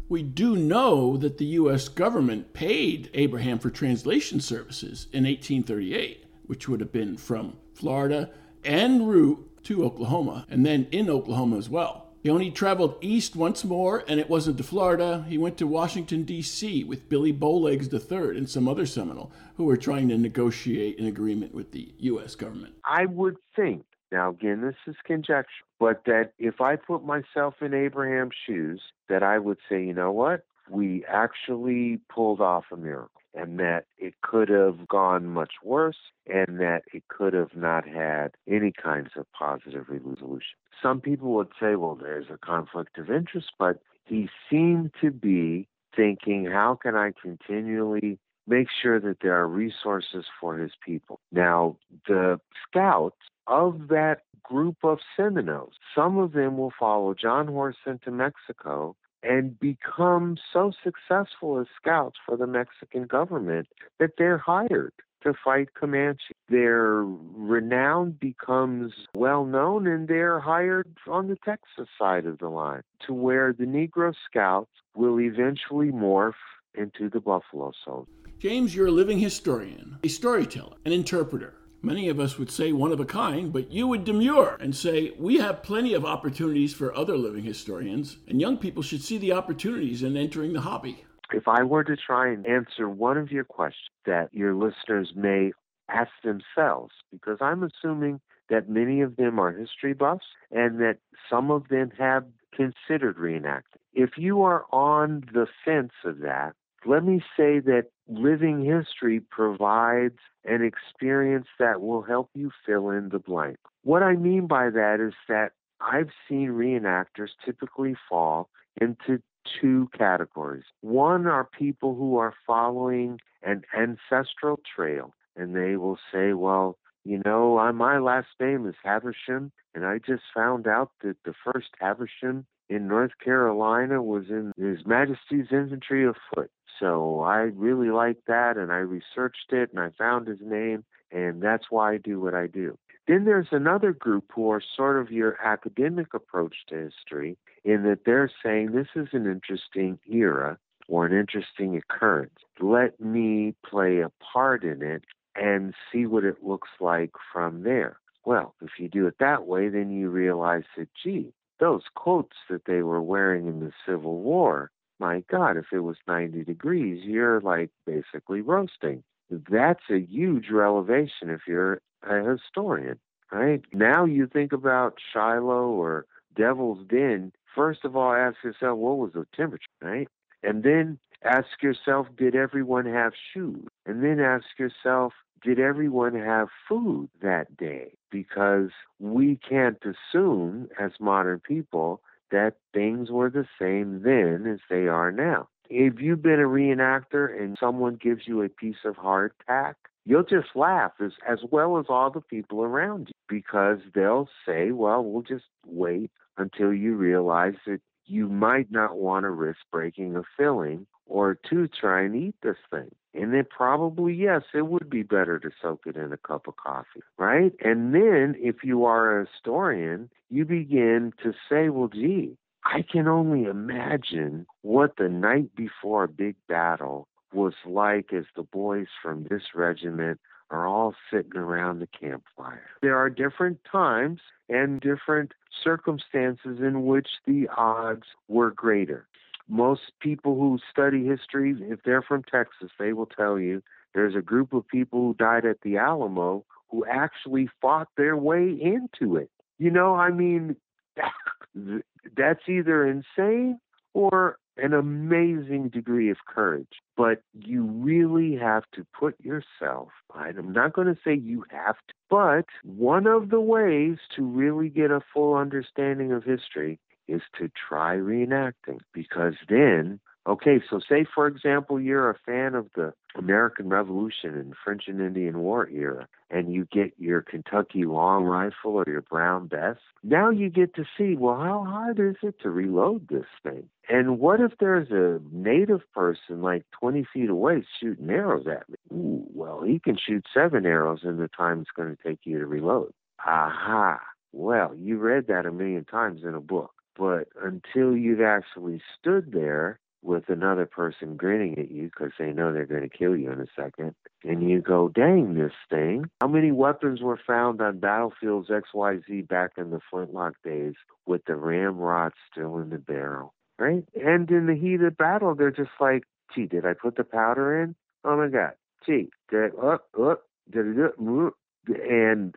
We 0.09 0.23
do 0.23 0.55
know 0.55 1.17
that 1.17 1.39
the 1.39 1.47
U.S. 1.47 1.89
government 1.89 2.53
paid 2.53 3.11
Abraham 3.13 3.59
for 3.59 3.71
translation 3.71 4.41
services 4.41 5.09
in 5.13 5.25
1838, 5.25 6.25
which 6.47 6.69
would 6.69 6.79
have 6.81 6.93
been 6.93 7.17
from 7.17 7.57
Florida 7.75 8.31
en 8.65 9.05
route 9.05 9.65
to 9.65 9.85
Oklahoma, 9.85 10.47
and 10.49 10.65
then 10.65 10.87
in 10.93 11.11
Oklahoma 11.11 11.57
as 11.57 11.69
well. 11.69 12.07
He 12.23 12.31
only 12.31 12.53
traveled 12.53 12.99
east 13.01 13.35
once 13.35 13.65
more, 13.65 14.05
and 14.07 14.21
it 14.21 14.31
wasn't 14.31 14.59
to 14.59 14.65
Florida. 14.65 15.25
He 15.29 15.39
went 15.39 15.59
to 15.59 15.67
Washington, 15.67 16.23
D.C. 16.23 16.85
with 16.85 17.09
Billy 17.09 17.33
Bowlegs 17.33 17.93
III 17.93 18.39
and 18.39 18.49
some 18.49 18.69
other 18.69 18.87
Seminole 18.87 19.33
who 19.57 19.65
were 19.65 19.77
trying 19.77 20.09
to 20.09 20.19
negotiate 20.19 21.01
an 21.01 21.07
agreement 21.07 21.53
with 21.53 21.73
the 21.73 21.95
U.S. 21.99 22.37
government. 22.37 22.75
I 22.85 23.07
would 23.07 23.37
think 23.57 23.85
now, 24.13 24.31
again, 24.31 24.61
this 24.63 24.77
is 24.87 24.97
conjecture, 25.05 25.65
but 25.79 26.03
that 26.07 26.33
if 26.39 26.61
I 26.61 26.77
put 26.77 27.05
myself 27.05 27.55
in 27.61 27.75
Abraham's 27.75 28.35
shoes, 28.47 28.81
that 29.09 29.23
I 29.23 29.39
would 29.39 29.59
say, 29.69 29.83
you 29.85 29.93
know 29.93 30.13
what? 30.13 30.45
We 30.69 31.05
actually 31.07 32.01
pulled 32.13 32.41
off 32.41 32.65
a 32.73 32.77
miracle, 32.77 33.21
and 33.35 33.59
that 33.59 33.87
it 33.99 34.15
could 34.23 34.49
have 34.49 34.89
gone 34.89 35.27
much 35.27 35.55
worse, 35.63 35.99
and 36.27 36.61
that 36.61 36.83
it 36.93 37.05
could 37.09 37.35
have 37.35 37.55
not 37.55 37.87
had 37.87 38.33
any 38.49 38.73
kinds 38.73 39.11
of 39.17 39.27
positive 39.33 39.87
resolution. 39.89 40.57
Some 40.83 41.01
people 41.01 41.35
would 41.35 41.53
say, 41.61 41.77
well, 41.77 41.95
there's 41.95 42.27
a 42.33 42.39
conflict 42.39 42.99
of 42.99 43.11
interest, 43.11 43.53
but 43.59 43.81
he 44.05 44.29
seemed 44.51 44.93
to 45.01 45.11
be 45.11 45.69
thinking, 45.95 46.47
how 46.47 46.79
can 46.81 46.95
I 46.95 47.13
continually 47.21 48.19
make 48.47 48.69
sure 48.83 49.01
that 49.01 49.19
there 49.23 49.37
are 49.37 49.49
resources 49.49 50.25
for 50.41 50.57
his 50.57 50.73
people. 50.85 51.21
Now, 51.33 51.77
the 52.07 52.41
scouts 52.69 53.17
of 53.47 53.89
that 53.89 54.23
group 54.43 54.77
of 54.83 54.99
Seminoles, 55.17 55.75
some 55.95 56.19
of 56.19 56.33
them 56.33 56.57
will 56.57 56.73
follow 56.79 57.15
John 57.15 57.49
Horse 57.49 57.77
into 57.87 58.11
Mexico 58.11 58.97
and 59.23 59.59
become 59.59 60.37
so 60.53 60.73
successful 60.85 61.59
as 61.61 61.67
scouts 61.81 62.17
for 62.25 62.37
the 62.37 62.47
Mexican 62.47 63.07
government 63.07 63.67
that 63.99 64.13
they're 64.19 64.39
hired 64.39 64.93
to 65.23 65.35
fight 65.45 65.75
Comanche. 65.75 66.35
Their 66.49 67.03
renown 67.03 68.13
becomes 68.13 68.93
well 69.15 69.45
known 69.45 69.87
and 69.87 70.07
they're 70.07 70.39
hired 70.39 70.87
on 71.09 71.29
the 71.29 71.37
Texas 71.45 71.89
side 71.99 72.27
of 72.27 72.39
the 72.39 72.49
line 72.49 72.83
to 73.07 73.13
where 73.13 73.53
the 73.53 73.65
Negro 73.65 74.15
scouts 74.29 74.71
will 74.95 75.21
eventually 75.21 75.91
morph 75.91 76.35
into 76.75 77.09
the 77.09 77.21
Buffalo 77.21 77.73
Soldiers. 77.85 78.13
James, 78.39 78.75
you're 78.75 78.89
a 78.89 78.93
living 78.93 79.19
historian, 79.19 79.99
a 80.05 80.09
storyteller, 80.09 80.77
an 80.85 80.93
interpreter. 80.93 81.55
Many 81.87 82.09
of 82.09 82.19
us 82.19 82.37
would 82.37 82.51
say 82.51 82.73
one 82.73 82.91
of 82.91 82.99
a 82.99 83.05
kind, 83.05 83.53
but 83.53 83.71
you 83.71 83.87
would 83.87 84.03
demur 84.03 84.57
and 84.59 84.75
say 84.75 85.13
we 85.21 85.37
have 85.37 85.63
plenty 85.63 85.95
of 85.95 86.05
opportunities 86.05 86.75
for 86.75 86.93
other 86.93 87.17
living 87.17 87.45
historians, 87.45 88.17
and 88.27 88.41
young 88.41 88.59
people 88.59 88.83
should 88.83 89.03
see 89.03 89.19
the 89.19 89.31
opportunities 89.31 90.03
in 90.03 90.17
entering 90.17 90.53
the 90.53 90.63
hobby. 90.63 91.05
If 91.33 91.47
I 91.47 91.63
were 91.63 91.85
to 91.85 91.97
try 91.97 92.33
and 92.33 92.45
answer 92.45 92.89
one 92.89 93.17
of 93.17 93.31
your 93.31 93.45
questions 93.45 93.89
that 94.05 94.31
your 94.33 94.53
listeners 94.53 95.13
may 95.15 95.53
ask 95.89 96.11
themselves, 96.25 96.93
because 97.13 97.39
I'm 97.41 97.63
assuming 97.63 98.21
that 98.51 98.69
many 98.69 99.01
of 99.03 99.15
them 99.15 99.39
are 99.39 99.53
history 99.53 99.95
buffs 99.95 100.27
and 100.51 100.81
that 100.81 100.99
some 101.31 101.53
of 101.53 101.69
them 101.69 101.93
have 101.97 102.25
considered 102.53 103.17
reenacting. 103.17 103.79
If 103.95 104.11
you 104.17 104.43
are 104.43 104.65
on 104.73 105.25
the 105.33 105.47
fence 105.65 105.93
of 106.05 106.19
that, 106.19 106.57
let 106.85 107.05
me 107.05 107.21
say 107.37 107.61
that 107.61 107.87
living 108.09 108.65
history 108.65 109.21
provides 109.21 110.19
an 110.45 110.63
experience 110.63 111.47
that 111.59 111.81
will 111.81 112.03
help 112.03 112.31
you 112.35 112.51
fill 112.65 112.91
in 112.91 113.09
the 113.09 113.19
blank. 113.19 113.57
What 113.83 114.03
I 114.03 114.15
mean 114.15 114.47
by 114.47 114.71
that 114.71 114.99
is 115.01 115.15
that 115.29 115.53
I've 115.81 116.11
seen 116.29 116.51
reenactors 116.51 117.31
typically 117.45 117.97
fall 118.09 118.49
into 118.81 119.23
two 119.61 119.89
categories. 119.97 120.65
One 120.81 121.27
are 121.27 121.45
people 121.45 121.95
who 121.95 122.17
are 122.17 122.35
following 122.47 123.21
an 123.43 123.63
ancestral 123.77 124.61
trail, 124.75 125.15
and 125.37 125.55
they 125.55 125.77
will 125.77 125.99
say, 126.13 126.33
Well, 126.33 126.79
you 127.05 127.23
know, 127.25 127.59
uh, 127.59 127.73
my 127.73 127.99
last 127.99 128.29
name 128.41 128.67
is 128.67 128.75
Haversham, 128.83 129.53
and 129.75 129.87
I 129.87 129.99
just 129.99 130.25
found 130.35 130.67
out 130.67 130.91
that 131.03 131.17
the 131.25 131.35
first 131.45 131.69
Haversham 131.81 132.47
in 132.69 132.89
North 132.89 133.13
Carolina 133.23 134.03
was 134.03 134.25
in 134.29 134.53
His 134.57 134.85
Majesty's 134.85 135.47
Infantry 135.53 136.05
of 136.05 136.17
Foot. 136.35 136.51
So 136.81 137.21
I 137.21 137.51
really 137.55 137.91
liked 137.91 138.27
that 138.27 138.57
and 138.57 138.73
I 138.73 138.77
researched 138.79 139.53
it 139.53 139.71
and 139.71 139.81
I 139.81 139.91
found 139.97 140.27
his 140.27 140.41
name 140.41 140.85
and 141.11 141.43
that's 141.43 141.67
why 141.71 141.95
I 141.95 141.97
do 141.99 142.21
what 142.21 142.35
I 142.35 142.47
do. 142.47 142.79
Then 143.07 143.25
there's 143.25 143.49
another 143.53 143.93
group 143.93 144.25
who 144.35 144.51
are 144.51 144.63
sort 144.77 145.01
of 145.01 145.13
your 145.13 145.41
academic 145.41 146.13
approach 146.13 146.57
to 146.69 146.75
history 146.91 147.39
in 147.65 147.85
that 147.85 148.01
they're 148.05 148.31
saying 148.43 148.73
this 148.73 148.89
is 148.97 149.09
an 149.13 149.27
interesting 149.31 149.99
era 150.11 150.59
or 150.89 151.07
an 151.07 151.13
interesting 151.13 151.77
occurrence. 151.77 152.39
Let 152.61 153.01
me 153.01 153.55
play 153.69 154.01
a 154.01 154.11
part 154.21 154.65
in 154.65 154.83
it 154.83 155.05
and 155.37 155.75
see 155.93 156.07
what 156.07 156.25
it 156.25 156.43
looks 156.43 156.71
like 156.81 157.13
from 157.33 157.63
there. 157.63 157.99
Well, 158.25 158.55
if 158.61 158.71
you 158.79 158.89
do 158.89 159.07
it 159.07 159.17
that 159.21 159.47
way, 159.47 159.69
then 159.69 159.91
you 159.91 160.09
realize 160.09 160.65
that, 160.77 160.89
gee, 161.01 161.33
those 161.61 161.83
coats 161.95 162.37
that 162.51 162.65
they 162.65 162.83
were 162.83 163.03
wearing 163.03 163.47
in 163.47 163.61
the 163.61 163.73
Civil 163.87 164.21
War, 164.21 164.71
my 164.99 165.23
God, 165.31 165.57
if 165.57 165.67
it 165.73 165.81
was 165.81 165.97
90 166.07 166.45
degrees, 166.45 167.05
you're 167.05 167.41
like 167.41 167.71
basically 167.87 168.41
roasting. 168.41 169.03
That's 169.31 169.83
a 169.91 169.99
huge 169.99 170.51
revelation 170.51 171.31
if 171.31 171.43
you're 171.47 171.81
a 172.03 172.33
historian, 172.33 172.99
right? 173.33 173.63
Now 173.73 174.05
you 174.05 174.27
think 174.27 174.53
about 174.53 174.99
Shiloh 175.13 175.69
or 175.69 176.07
Devil's 176.35 176.87
Den. 176.89 177.33
First 177.55 177.85
of 177.85 177.97
all, 177.97 178.13
ask 178.13 178.37
yourself, 178.45 178.79
what 178.79 178.99
was 178.99 179.13
the 179.15 179.27
temperature, 179.35 179.67
right? 179.83 180.09
And 180.43 180.63
then 180.63 180.99
ask 181.25 181.63
yourself, 181.63 182.07
did 182.17 182.37
everyone 182.37 182.87
have 182.87 183.13
shoes? 183.33 183.67
And 183.85 184.05
then 184.05 184.21
ask 184.21 184.45
yourself, 184.59 185.13
did 185.43 185.59
everyone 185.59 186.15
have 186.15 186.49
food 186.69 187.09
that 187.23 187.57
day? 187.57 187.93
Because 188.11 188.71
we 188.99 189.39
can't 189.49 189.83
assume 189.85 190.69
as 190.79 190.93
modern 191.01 191.41
people 191.41 192.01
that 192.31 192.55
things 192.73 193.11
were 193.11 193.31
the 193.31 193.47
same 193.61 194.03
then 194.03 194.47
as 194.51 194.61
they 194.69 194.87
are 194.87 195.13
now. 195.13 195.49
If 195.69 196.01
you've 196.01 196.23
been 196.23 196.41
a 196.41 196.45
reenactor 196.45 197.41
and 197.41 197.57
someone 197.59 197.97
gives 197.97 198.23
you 198.27 198.43
a 198.43 198.49
piece 198.49 198.85
of 198.85 198.97
hardtack, 198.97 199.75
you'll 200.05 200.23
just 200.23 200.55
laugh 200.55 200.93
as, 201.05 201.13
as 201.29 201.41
well 201.51 201.79
as 201.79 201.87
all 201.89 202.11
the 202.11 202.21
people 202.21 202.63
around 202.63 203.09
you 203.09 203.15
because 203.29 203.79
they'll 203.95 204.29
say, 204.47 204.71
well, 204.71 205.05
we'll 205.05 205.23
just 205.23 205.47
wait 205.67 206.11
until 206.39 206.73
you 206.73 206.95
realize 206.95 207.55
that 207.67 207.81
you 208.05 208.29
might 208.29 208.71
not 208.71 208.97
want 208.97 209.25
to 209.25 209.31
risk 209.31 209.59
breaking 209.73 210.15
a 210.17 210.23
filling 210.37 210.87
or 211.07 211.39
to 211.49 211.69
try 211.69 212.03
and 212.03 212.17
eat 212.17 212.35
this 212.43 212.57
thing. 212.71 212.91
And 213.15 213.33
then 213.33 213.47
probably, 213.49 214.13
yes, 214.13 214.43
it 214.53 214.67
would 214.67 214.91
be 214.91 215.03
better 215.03 215.39
to 215.39 215.51
soak 215.63 215.87
it 215.87 215.97
in 215.97 216.13
a 216.13 216.19
cup 216.19 216.47
of 216.49 216.57
coffee, 216.57 217.01
right? 217.17 217.53
And 217.65 217.95
then 217.95 218.35
if 218.39 218.57
you 218.63 218.85
are 218.85 219.21
a 219.21 219.27
historian, 219.27 220.11
you 220.29 220.45
begin 220.45 221.13
to 221.23 221.33
say, 221.49 221.71
well, 221.71 221.89
gee, 221.89 222.37
I 222.65 222.83
can 222.83 223.09
only 223.09 223.45
imagine 223.45 224.47
what 224.63 224.97
the 224.99 225.09
night 225.09 225.55
before 225.57 226.05
a 226.05 226.09
big 226.09 226.37
battle 226.49 227.09
was 227.33 227.55
like 227.65 228.13
as 228.13 228.25
the 228.35 228.43
boys 228.43 228.89
from 229.03 229.27
this 229.31 229.43
regiment 229.55 230.21
are 230.51 230.67
all 230.67 230.95
sitting 231.11 231.37
around 231.37 231.81
the 231.81 231.89
campfire. 231.89 232.69
There 232.83 232.97
are 232.97 233.11
different 233.11 233.59
times 233.71 234.21
and 234.49 234.81
different 234.81 235.33
circumstances 235.63 236.59
in 236.61 236.87
which 236.87 237.09
the 237.27 237.49
odds 237.57 238.05
were 238.29 238.51
greater. 238.51 239.07
Most 239.49 239.93
people 240.01 240.35
who 240.35 240.59
study 240.71 241.05
history, 241.05 241.55
if 241.61 241.81
they're 241.85 242.03
from 242.03 242.23
Texas, 242.23 242.71
they 242.79 242.93
will 242.93 243.07
tell 243.07 243.39
you 243.39 243.63
there's 243.95 244.17
a 244.17 244.23
group 244.23 244.53
of 244.53 244.67
people 244.69 245.01
who 245.01 245.15
died 245.15 245.45
at 245.45 245.61
the 245.63 245.77
Alamo 245.77 246.45
who 246.71 246.85
actually 246.85 247.49
fought 247.61 247.89
their 247.97 248.17
way 248.17 248.51
into 248.61 249.17
it. 249.17 249.31
You 249.59 249.71
know, 249.71 249.95
I 249.95 250.11
mean, 250.11 250.57
that's 252.17 252.49
either 252.49 252.87
insane 252.87 253.59
or 253.95 254.39
an 254.59 254.73
amazing 254.73 255.69
degree 255.69 256.11
of 256.11 256.19
courage. 256.27 256.81
But 256.97 257.23
you 257.35 257.65
really 257.65 258.37
have 258.37 258.65
to 258.75 258.87
put 258.99 259.15
yourself, 259.21 259.89
I'm 260.15 260.53
not 260.53 260.73
going 260.73 260.89
to 260.89 260.99
say 261.05 261.15
you 261.15 261.45
have 261.51 261.77
to, 261.77 261.95
but 262.09 262.47
one 262.65 263.07
of 263.07 263.31
the 263.31 263.41
ways 263.41 263.99
to 264.17 264.23
really 264.23 264.69
get 264.69 264.91
a 264.91 265.01
full 265.13 265.35
understanding 265.35 266.13
of 266.13 266.25
history 266.25 266.79
is 267.09 267.23
to 267.39 267.51
try 267.69 267.97
reenacting 267.97 268.79
because 268.93 269.35
then 269.49 270.01
okay 270.27 270.61
so 270.69 270.81
say 270.81 271.05
for 271.15 271.27
example 271.27 271.81
you're 271.81 272.11
a 272.11 272.19
fan 272.27 272.55
of 272.55 272.69
the 272.75 272.93
american 273.17 273.69
revolution 273.69 274.35
and 274.35 274.55
french 274.65 274.85
and 274.87 275.01
indian 275.01 275.39
war 275.39 275.69
era 275.69 276.07
and 276.31 276.53
you 276.53 276.67
get 276.73 276.93
your 276.99 277.23
kentucky 277.23 277.85
long 277.85 278.25
rifle 278.25 278.73
or 278.73 278.85
your 278.87 279.03
brown 279.03 279.47
bess 279.47 279.77
now 280.03 280.31
you 280.31 280.49
get 280.49 280.75
to 280.75 280.85
see 280.97 281.17
well 281.17 281.37
how 281.37 281.65
hard 281.65 281.99
is 281.99 282.17
it 282.23 282.41
to 282.43 282.51
reload 282.51 283.09
this 283.09 283.27
thing? 283.43 283.69
And 283.89 284.19
what 284.19 284.41
if 284.41 284.53
there's 284.59 284.91
a 284.91 285.21
native 285.33 285.81
person 285.93 286.43
like 286.43 286.65
20 286.81 287.07
feet 287.13 287.31
away 287.31 287.65
shooting 287.81 288.11
arrows 288.11 288.47
at 288.47 288.69
me? 288.69 288.77
Ooh, 288.93 289.27
well 289.33 289.63
he 289.63 289.79
can 289.79 289.97
shoot 289.97 290.25
seven 290.33 290.67
arrows 290.67 291.01
in 291.03 291.19
the 291.19 291.29
time 291.29 291.61
it's 291.61 291.71
going 291.77 291.97
to 291.97 292.03
take 292.03 292.21
you 292.25 292.39
to 292.39 292.47
reload. 292.47 292.93
Aha! 293.27 294.01
Well 294.33 294.75
you 294.77 294.99
read 294.99 295.27
that 295.29 295.47
a 295.47 295.53
million 295.53 295.85
times 295.85 296.23
in 296.23 296.35
a 296.35 296.41
book 296.41 296.73
but 296.99 297.29
until 297.43 297.97
you've 297.97 298.21
actually 298.21 298.81
stood 298.99 299.33
there 299.33 299.79
with 300.03 300.29
another 300.29 300.67
person 300.67 301.17
grinning 301.17 301.59
at 301.59 301.71
you 301.71 301.85
because 301.85 302.13
they 302.19 302.33
know 302.33 302.53
they're 302.53 302.65
going 302.65 302.89
to 302.89 302.97
kill 302.97 303.17
you 303.17 303.31
in 303.31 303.41
a 303.41 303.47
second, 303.57 303.95
and 304.23 304.49
you 304.49 304.61
go, 304.61 304.89
dang, 304.89 305.35
this 305.35 305.53
thing. 305.69 306.05
How 306.21 306.29
many 306.29 306.53
weapons 306.53 307.01
were 307.01 307.19
found 307.27 307.61
on 307.61 307.81
battlefields 307.81 308.49
XYZ 308.49 309.27
back 309.29 309.53
in 309.59 309.71
the 309.71 309.81
flintlock 309.91 310.35
days 310.45 310.75
with 311.07 311.25
the 311.27 311.35
ramrod 311.35 312.13
still 312.31 312.59
in 312.59 312.71
the 312.71 312.79
barrel? 312.79 313.35
Right? 313.59 313.85
And 313.95 314.31
in 314.31 314.47
the 314.47 314.55
heat 314.55 314.81
of 314.83 314.97
battle, 314.97 315.35
they're 315.35 315.51
just 315.51 315.71
like, 315.81 316.05
gee, 316.35 316.47
did 316.47 316.67
I 316.67 316.75
put 316.75 316.97
the 316.97 317.05
powder 317.05 317.61
in? 317.61 317.75
Oh 318.05 318.17
my 318.17 318.29
God. 318.29 318.53
Gee, 318.85 319.11
did 319.31 319.45
I, 319.45 319.49
oh, 319.61 319.79
oh, 319.99 320.17
did 320.51 320.79
it, 320.79 320.93
uh, 321.01 321.31
and 321.69 322.35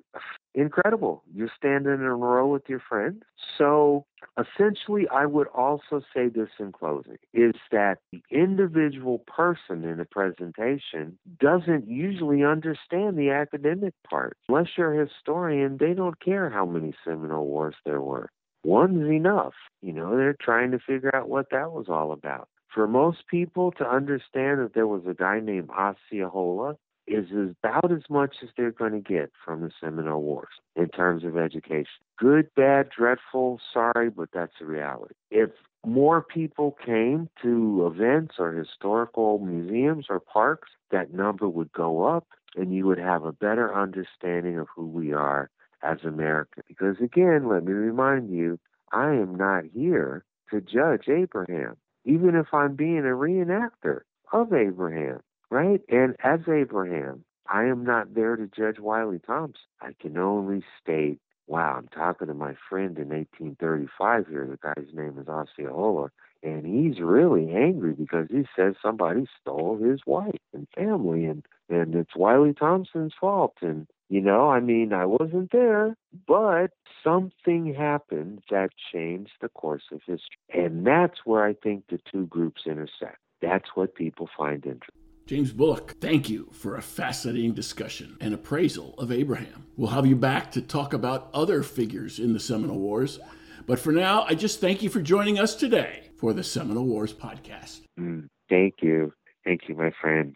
incredible. 0.54 1.24
You're 1.34 1.52
standing 1.56 1.94
in 1.94 2.02
a 2.02 2.16
row 2.16 2.48
with 2.48 2.64
your 2.68 2.82
friends. 2.88 3.24
So 3.58 4.06
essentially, 4.38 5.08
I 5.10 5.26
would 5.26 5.48
also 5.48 6.02
say 6.14 6.28
this 6.28 6.50
in 6.60 6.72
closing 6.72 7.18
is 7.34 7.54
that 7.72 8.00
the 8.12 8.22
individual 8.32 9.20
person 9.20 9.84
in 9.84 10.00
a 10.00 10.06
presentation 10.06 11.18
doesn't 11.40 11.88
usually 11.88 12.44
understand 12.44 13.18
the 13.18 13.32
academic 13.32 13.94
part. 14.10 14.38
Unless 14.48 14.70
you're 14.78 15.02
a 15.02 15.06
historian, 15.06 15.78
they 15.80 15.94
don't 15.94 16.20
care 16.20 16.50
how 16.50 16.66
many 16.66 16.94
Seminole 17.06 17.46
Wars 17.46 17.76
there 17.86 18.02
were. 18.02 18.30
One's 18.64 19.10
enough. 19.10 19.54
You 19.82 19.94
know, 19.94 20.18
they're 20.18 20.36
trying 20.40 20.72
to 20.72 20.80
figure 20.80 21.16
out 21.16 21.30
what 21.30 21.50
that 21.52 21.72
was 21.72 21.86
all 21.88 22.12
about. 22.12 22.50
For 22.74 22.88
most 22.88 23.28
people 23.28 23.72
to 23.74 23.90
understand 23.90 24.60
that 24.60 24.74
there 24.76 24.88
was 24.88 25.02
a 25.08 25.14
guy 25.14 25.40
named 25.40 25.70
Osceola 25.72 26.76
is 27.10 27.56
about 27.64 27.92
as 27.92 28.04
much 28.10 28.38
as 28.44 28.50
they're 28.56 28.72
going 28.72 28.92
to 28.92 29.00
get 29.00 29.32
from 29.44 29.62
the 29.62 29.72
Seminole 29.82 30.22
Wars 30.22 30.48
in 30.76 30.90
terms 30.90 31.24
of 31.24 31.38
education. 31.38 31.86
Good, 32.18 32.50
bad, 32.56 32.90
dreadful, 32.96 33.60
sorry, 33.74 34.10
but 34.10 34.30
that's 34.34 34.54
the 34.60 34.66
reality. 34.66 35.16
If 35.32 35.50
more 35.86 36.22
people 36.22 36.78
came 36.86 37.30
to 37.42 37.92
events 37.94 38.36
or 38.38 38.52
historical 38.52 39.40
museums 39.40 40.06
or 40.10 40.20
parks, 40.20 40.70
that 40.92 41.14
number 41.14 41.48
would 41.48 41.72
go 41.72 42.04
up 42.06 42.28
and 42.56 42.74
you 42.74 42.86
would 42.86 43.00
have 43.00 43.24
a 43.24 43.32
better 43.32 43.74
understanding 43.76 44.60
of 44.60 44.68
who 44.76 44.88
we 44.88 45.14
are 45.14 45.50
as 45.82 46.00
Americans. 46.04 46.66
Because 46.68 46.98
again, 47.02 47.48
let 47.48 47.64
me 47.64 47.72
remind 47.72 48.30
you, 48.32 48.60
I 48.92 49.14
am 49.14 49.36
not 49.36 49.64
here 49.74 50.26
to 50.52 50.62
judge 50.62 51.08
Abraham, 51.08 51.78
even 52.06 52.36
if 52.36 52.54
I'm 52.54 52.76
being 52.76 53.00
a 53.00 53.16
reenactor 53.16 54.02
of 54.34 54.52
Abraham 54.54 55.22
right? 55.50 55.82
And 55.90 56.16
as 56.24 56.42
Abraham, 56.48 57.24
I 57.52 57.66
am 57.66 57.84
not 57.84 58.14
there 58.14 58.36
to 58.36 58.48
judge 58.48 58.80
Wiley 58.80 59.20
Thompson. 59.26 59.62
I 59.82 59.94
can 60.00 60.18
only 60.18 60.64
state, 60.82 61.20
wow, 61.48 61.76
I'm 61.78 61.88
talking 61.88 62.28
to 62.28 62.34
my 62.34 62.54
friend 62.70 62.98
in 62.98 63.10
1835 63.10 64.28
here. 64.28 64.48
The 64.48 64.58
guy's 64.58 64.94
name 64.94 65.18
is 65.20 65.28
Osceola, 65.28 66.12
and 66.44 66.66
he's 66.66 67.02
really 67.02 67.52
angry 67.52 67.94
because 67.94 68.28
he 68.30 68.46
says 68.56 68.76
somebody 68.82 69.26
stole 69.42 69.78
his 69.78 70.02
wife 70.06 70.40
and 70.54 70.68
family, 70.76 71.26
and 71.26 71.44
and 71.70 71.96
it's 71.96 72.16
Wiley 72.16 72.54
Thompson's 72.54 73.14
fault. 73.20 73.56
And 73.62 73.88
you 74.10 74.22
know, 74.22 74.50
I 74.50 74.60
mean, 74.60 74.94
I 74.94 75.06
wasn't 75.06 75.52
there, 75.52 75.96
but 76.28 76.72
something 77.04 77.74
happened 77.74 78.44
that 78.50 78.70
changed 78.92 79.34
the 79.42 79.50
course 79.50 79.84
of 79.92 80.02
history. 80.06 80.38
And 80.52 80.86
that's 80.86 81.20
where 81.26 81.44
I 81.44 81.54
think 81.54 81.86
the 81.90 82.00
two 82.12 82.26
groups 82.26 82.64
intersect. 82.66 83.18
That's 83.42 83.70
what 83.76 83.96
people 83.96 84.30
find 84.36 84.66
interesting. 84.66 85.09
James 85.30 85.52
Bullock, 85.52 85.94
thank 86.02 86.28
you 86.28 86.50
for 86.52 86.76
a 86.76 86.82
fascinating 86.82 87.54
discussion 87.54 88.18
and 88.20 88.34
appraisal 88.34 88.96
of 88.98 89.12
Abraham. 89.12 89.68
We'll 89.78 89.92
have 89.92 90.08
you 90.08 90.16
back 90.16 90.52
to 90.54 90.62
talk 90.64 90.92
about 90.92 91.30
other 91.36 91.62
figures 91.62 92.18
in 92.18 92.34
the 92.34 92.40
Seminole 92.40 92.80
Wars. 92.80 93.20
But 93.68 93.78
for 93.78 93.92
now, 93.92 94.24
I 94.24 94.34
just 94.34 94.60
thank 94.60 94.82
you 94.82 94.90
for 94.90 95.04
joining 95.04 95.38
us 95.38 95.54
today 95.54 96.10
for 96.18 96.34
the 96.34 96.44
Seminole 96.44 96.88
Wars 96.88 97.14
podcast. 97.14 97.82
Mm, 98.00 98.28
thank 98.50 98.78
you. 98.82 99.14
Thank 99.46 99.70
you, 99.70 99.76
my 99.76 99.92
friend. 100.02 100.36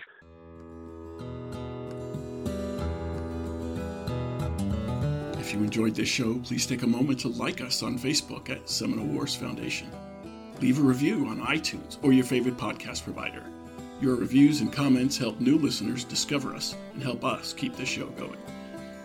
If 5.40 5.54
you 5.54 5.64
enjoyed 5.64 5.96
this 5.96 6.08
show, 6.08 6.36
please 6.44 6.68
take 6.68 6.84
a 6.84 6.88
moment 6.88 7.20
to 7.22 7.30
like 7.30 7.62
us 7.62 7.82
on 7.82 7.98
Facebook 7.98 8.52
at 8.52 8.70
Seminole 8.70 9.08
Wars 9.08 9.34
Foundation. 9.34 9.90
Leave 10.62 10.78
a 10.78 10.84
review 10.84 11.26
on 11.26 11.42
iTunes 11.42 11.98
or 12.04 12.14
your 12.14 12.26
favorite 12.26 12.58
podcast 12.58 13.04
provider. 13.04 13.44
Your 14.04 14.16
reviews 14.18 14.60
and 14.60 14.70
comments 14.70 15.18
help 15.18 15.40
new 15.40 15.58
listeners 15.58 16.04
discover 16.04 16.54
us 16.54 16.76
and 16.94 17.02
help 17.02 17.24
us 17.24 17.54
keep 17.54 17.78
the 17.78 17.86
show 17.86 18.08
going. 18.08 18.36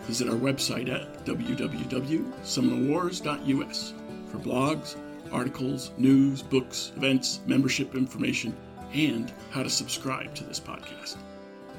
Visit 0.01 0.27
our 0.27 0.35
website 0.35 0.93
at 0.93 1.23
www.seminolewars.us 1.23 3.93
for 4.29 4.37
blogs, 4.39 4.97
articles, 5.31 5.91
news, 5.97 6.41
books, 6.41 6.91
events, 6.97 7.39
membership 7.45 7.95
information, 7.95 8.53
and 8.93 9.31
how 9.51 9.63
to 9.63 9.69
subscribe 9.69 10.35
to 10.35 10.43
this 10.43 10.59
podcast. 10.59 11.15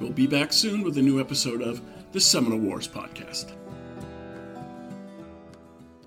We'll 0.00 0.12
be 0.12 0.26
back 0.26 0.50
soon 0.50 0.80
with 0.80 0.96
a 0.96 1.02
new 1.02 1.20
episode 1.20 1.60
of 1.60 1.82
the 2.12 2.20
Seminole 2.20 2.60
Wars 2.60 2.88
Podcast. 2.88 3.52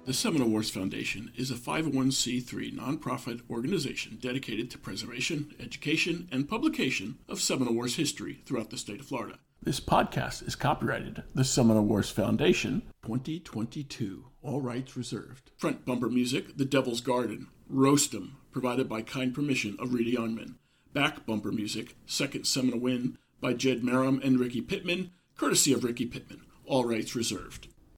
The 0.06 0.14
Seminole 0.14 0.50
Wars 0.50 0.70
Foundation 0.70 1.32
is 1.38 1.50
a 1.50 1.54
501c3 1.54 2.74
nonprofit 2.74 3.40
organization 3.50 4.18
dedicated 4.22 4.70
to 4.72 4.78
preservation, 4.78 5.56
education, 5.62 6.28
and 6.30 6.50
publication 6.50 7.20
of 7.30 7.40
Seminole 7.40 7.76
Wars 7.76 7.96
history 7.96 8.42
throughout 8.46 8.70
the 8.70 8.78
state 8.78 9.00
of 9.00 9.06
Florida. 9.06 9.40
This 9.62 9.80
podcast 9.80 10.46
is 10.46 10.56
copyrighted 10.58 11.24
the 11.34 11.46
Seminole 11.46 11.86
Wars 11.86 12.10
Foundation 12.10 12.82
2022. 13.04 14.26
All 14.42 14.60
rights 14.60 14.98
reserved. 14.98 15.52
Front 15.56 15.86
bumper 15.86 16.10
music, 16.10 16.58
The 16.58 16.66
Devil's 16.66 17.00
Garden, 17.00 17.48
Roast 17.70 18.14
'em, 18.14 18.36
provided 18.52 18.90
by 18.90 19.04
kind 19.04 19.34
permission 19.34 19.78
of 19.80 19.94
Reedy 19.94 20.16
Youngman. 20.18 20.56
Back 20.92 21.26
bumper 21.26 21.54
music, 21.54 21.96
Second 22.06 22.46
Seminole 22.46 22.82
Win, 22.82 23.18
by 23.40 23.54
Jed 23.54 23.84
Merrim 23.84 24.22
and 24.22 24.38
Ricky 24.38 24.60
Pittman, 24.62 25.12
courtesy 25.38 25.72
of 25.72 25.86
Ricky 25.86 26.06
Pittman. 26.06 26.42
All 26.66 26.84
rights 26.84 27.16
reserved. 27.16 27.70